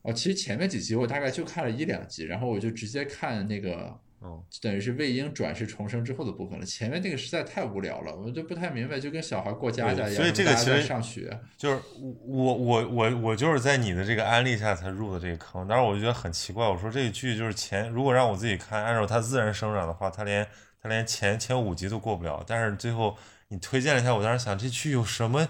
[0.02, 6.64] 哦，其实前面几集我大概就看了一两集，然后我就直接看那个，嗯，等于是魏婴转世重生之后的部分了。
[6.64, 11.36] 前面那个实在太无聊了，我就不太明白，就跟小孩过家家一样，所以这个其实上学。
[11.58, 20.46] 就是我我我我就是在你的这个安利下才入的这个坑，但是我就觉得很奇怪，我说这个剧就是前如果让我自己看，按照它自然生长的话，它连
[20.80, 22.44] 它连前前五集都过不了。
[22.46, 23.18] 但是最后
[23.54, 25.48] 你推荐了一下，我当时想这剧有什么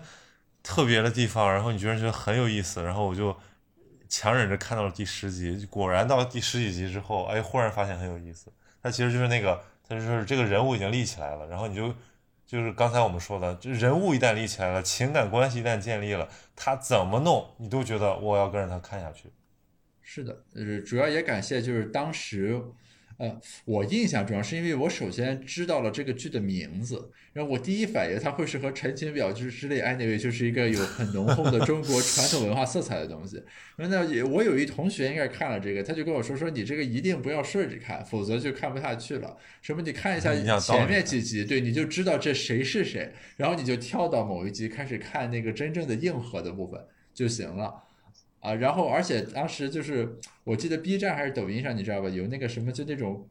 [0.62, 3.34] 特别的地方，然后你居然觉得很有意思，然后我就
[4.10, 8.52] 强忍着看到了第十集，果然到第十几集之后，哎，忽然发现很有意思。
[8.82, 11.94] 它其实就是那个，它就是这个人物已经立起来了，然后你就
[12.46, 19.32] 就是刚才我们说的，就人物一旦立起来了，情感关系一旦建立了，他怎么弄你都觉得我要跟着他看下去。
[20.02, 22.62] 是的，呃，主要也感谢就是当时，
[23.18, 33.42] 呃，我印象主要是因为我首先知道了这个剧的名字，然后我第一反应它会是和《陈情表》之之类，anyway 就是一个有很浓厚的中国传统文化色彩的东西。
[33.76, 39.36] 然后呢，也我有一同学应该看了这个，他就跟我说说你这个一定不要顺着看，否则就看不下去了。
[39.62, 46.80] 什么你看一下前面几集，对，你就知道这谁是谁，然后你就跳到某一集开始看那个真正的硬核的部分
[47.12, 47.82] 就行了。
[48.44, 52.10] 啊，然后而且当时就是我记得 B 站还是抖音上，你知道吧？
[52.10, 53.26] 有那个什么就那种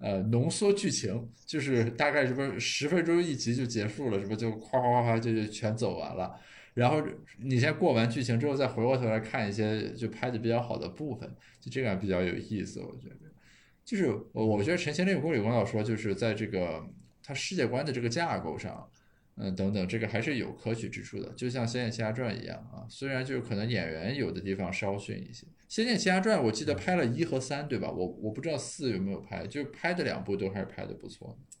[0.00, 6.34] 呃浓缩剧情，就是大概什么十分钟一集就结束了，什么就夸夸夸夸就就全走完了。
[6.74, 7.00] 然后
[7.38, 13.16] 你先过完剧情之后，再回过头来看一些就拍的比较好的部分，就这个比较有意思，我觉得。
[13.84, 16.84] 就是我我觉得陈情令宫里光老说，就是在这个
[17.22, 18.84] 他世界观的这个架构上。
[19.38, 27.90] 嗯，等等，这个还是有可取之处的，就像《仙剑奇侠传》一样啊，虽然就是可能演员有的地方稍逊一些，《仙剑奇侠传》我记得拍了一和三，对吧？
[27.90, 31.58] 我我不知道四有没有拍，就是拍的两部都还是拍的不错的。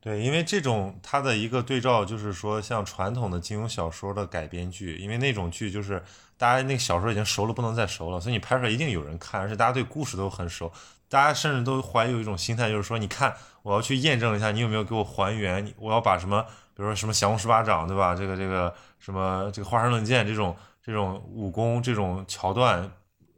[0.00, 6.02] 对，因为这种它的一个对照就是说，像传统的金庸小说的改编剧，因为那种剧就是
[6.36, 10.70] 大家那个小说已经熟了不能再熟了，所以你拍出来一定有人看，而且大家对故事都很熟，
[11.08, 13.34] 大家甚至都怀有一种心态，就是说，你看
[13.68, 16.42] 我要去验证一下你有没有给我还原，我要把什么，
[16.74, 18.14] 比如说什么降龙十八掌，对吧？
[18.14, 22.90] 这个这个什么这个华山论剑这种这种武功这种桥段，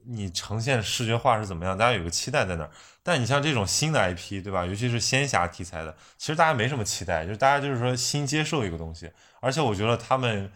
[0.07, 1.77] 你呈现视觉化是怎么样？
[1.77, 2.71] 大家有个期待在那儿。
[3.03, 4.65] 但你像这种新的 IP，对吧？
[4.65, 9.11] 尤其是仙侠题材的，其实大家没什么期待，就是大家就是说新接受一个东西。
[9.41, 10.49] 而且我觉得他们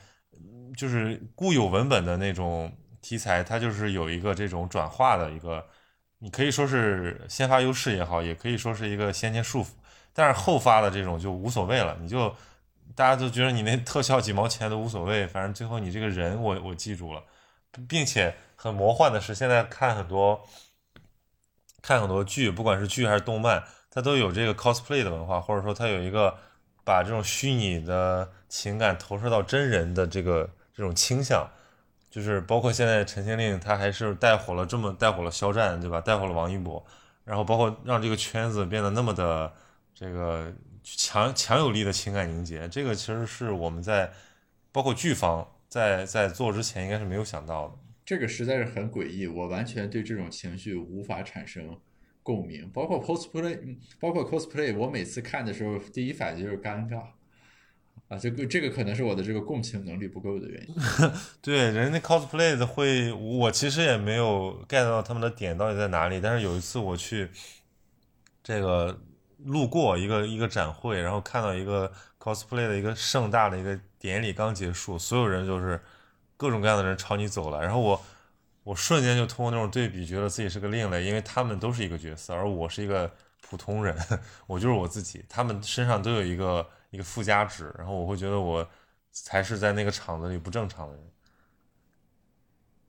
[0.76, 2.72] 就是固有文本的那种
[3.02, 5.66] 题材，它就是有一个这种转化的一个，
[6.24, 9.68] 你可以说是先发优势也好，也可以说是一个先天束缚。
[10.14, 12.34] 但是后发的这种就无所谓了，你就
[12.94, 17.22] 大家都觉得你那特效几毛钱都无所谓，反正最后你这个人我我记住了，
[17.86, 20.42] 并且很魔幻的是，现在看很多。
[21.86, 26.34] 看很多剧，不管是剧还是动漫，它都有这个 cosplay 的文化，或者说它有一个
[26.82, 31.46] 把这种虚拟的情感投射到真人的这个这种倾向，
[32.14, 36.00] 就是包括现在陈情令，他还是带火了这么带火了肖战，对吧？
[36.00, 36.86] 带火了王一博，
[37.24, 39.52] 然后包括让这个圈子变得那么的
[39.92, 40.54] 这个
[40.84, 44.12] 强强有力的情感凝结，这个其实是我们在
[44.70, 47.74] 包括剧方在在做之前应该是没有想到的。
[48.04, 51.76] 这个实在是很诡异，我完全对这种情绪无法产生
[52.22, 52.70] 共鸣。
[52.70, 57.02] 包括 cosplay，包括 cosplay，我每次看的时候，第一反应就是尴尬
[58.08, 58.18] 啊。
[58.18, 60.74] 这个这个可能是我的这个共情能力不够的原因。
[61.42, 66.20] 对，人家 cosplay 的会，我其实也没有 get 到他们的点到底在哪里。
[66.20, 67.30] 但是有一次我去
[68.42, 69.00] 这个
[69.44, 75.80] 路过一个一个展会，然后看到一个 cosplay 的一个盛大的一个典礼刚结束，所有人就是。
[76.36, 78.04] 各种各样的人朝你走了，然后我，
[78.64, 83.08] 我瞬间就通过那种对比，觉得自己是个另类，因为他们都是一个角色，而我是一个
[83.40, 83.96] 普通人，
[84.48, 88.66] 我就是我自己，他们身上都有一个一个附加值，然后我会觉得我
[89.10, 91.04] 才是在那个场子里不正常的人。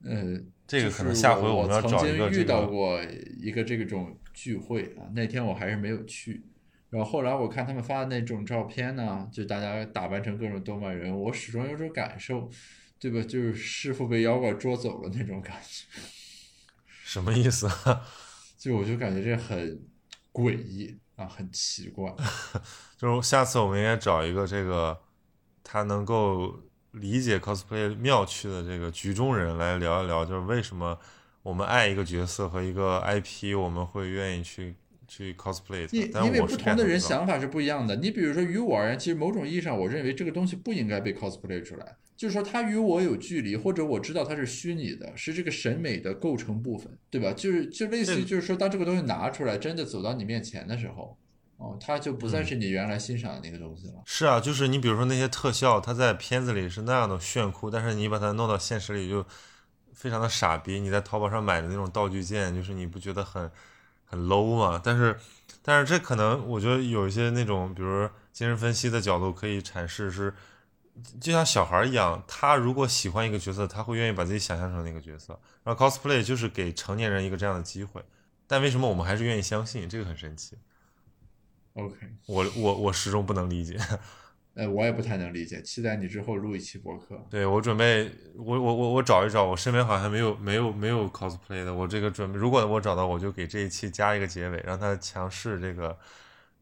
[0.03, 3.01] 嗯，这个可能下回我们要找一个遇到过
[3.37, 6.45] 一个这种聚会啊，那天我还是没有去，
[6.89, 12.49] 然后后来我看他们发的那种照片呢，就大家打扮成各种动漫人，我始终有种感受。
[12.97, 13.21] 对吧？
[13.21, 15.85] 就是师傅被妖怪捉走了那种感觉，
[17.03, 18.01] 什么意思啊？
[18.57, 19.79] 就我就感觉这很
[20.31, 22.13] 诡异啊，很奇怪。
[22.97, 24.97] 就是下次我们应该找一个这个
[25.63, 26.53] 他能够
[26.91, 30.97] 理解 cosplay 妙趣的这个局中人来聊一聊，就是为什么
[31.43, 34.75] 我们爱一个角色和一个 IP，我们会愿意去
[35.07, 35.87] 去 cosplay。
[35.91, 37.95] 因因为不同的人想法是不一样的。
[37.97, 41.97] 你比如说，于我而言，其实某种意义上，我认为这个东西不应该被 cosplay 出来。
[42.17, 47.33] 就是说，它与我有距离，或者我知道它是虚拟的，是这个审美的构成部分，对吧？
[47.33, 51.17] 就是就类似于，就是说，当这个东西拿出来，真的走到你面前的时候，
[51.57, 53.95] 哦，它就不再是你原来欣赏的那个东西了。
[54.05, 59.25] 是啊，就是你比如说那些特效，它在片子里是那样的炫酷，但是你把它弄到现实里就
[59.93, 60.79] 非常的傻逼。
[60.79, 63.51] 你在淘宝上买的那种道具件，就是你不觉得很
[64.05, 64.79] 很 low 吗？
[64.81, 65.17] 但是，
[65.61, 70.33] 但是这可能我觉得有一些那种，比如精神分析的角度可以阐释是。
[71.19, 75.39] 就像小孩一样，他如果喜欢一个角色，他会愿意把自己想象成那个角色。
[75.63, 78.01] 然后 cosplay 就是给成年人一个这样的机会。
[78.47, 79.89] 但为什么我们还是愿意相信？
[79.89, 80.57] 这个很神奇。
[81.73, 81.95] OK，
[82.27, 83.77] 我我我始终不能理解。
[84.55, 85.61] 呃，我也不太能理解。
[85.61, 87.21] 期待你之后录一期博客。
[87.29, 91.73] 对我准备，我我我我找一找，我身边好像没有没有没有 cosplay 的。
[91.73, 95.97] 我这个准备，如果我找到，我就给这一期加一个结尾，让他强势这个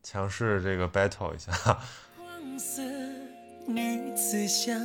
[0.02, 1.52] 强势这个 battle 一下。
[3.66, 4.78] 女子香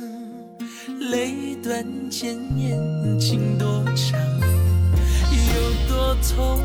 [1.11, 2.79] 泪断，千年
[3.19, 4.19] 情多长？
[5.31, 6.63] 有多痛，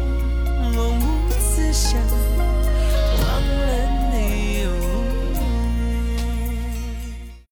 [0.76, 2.00] 我无思想。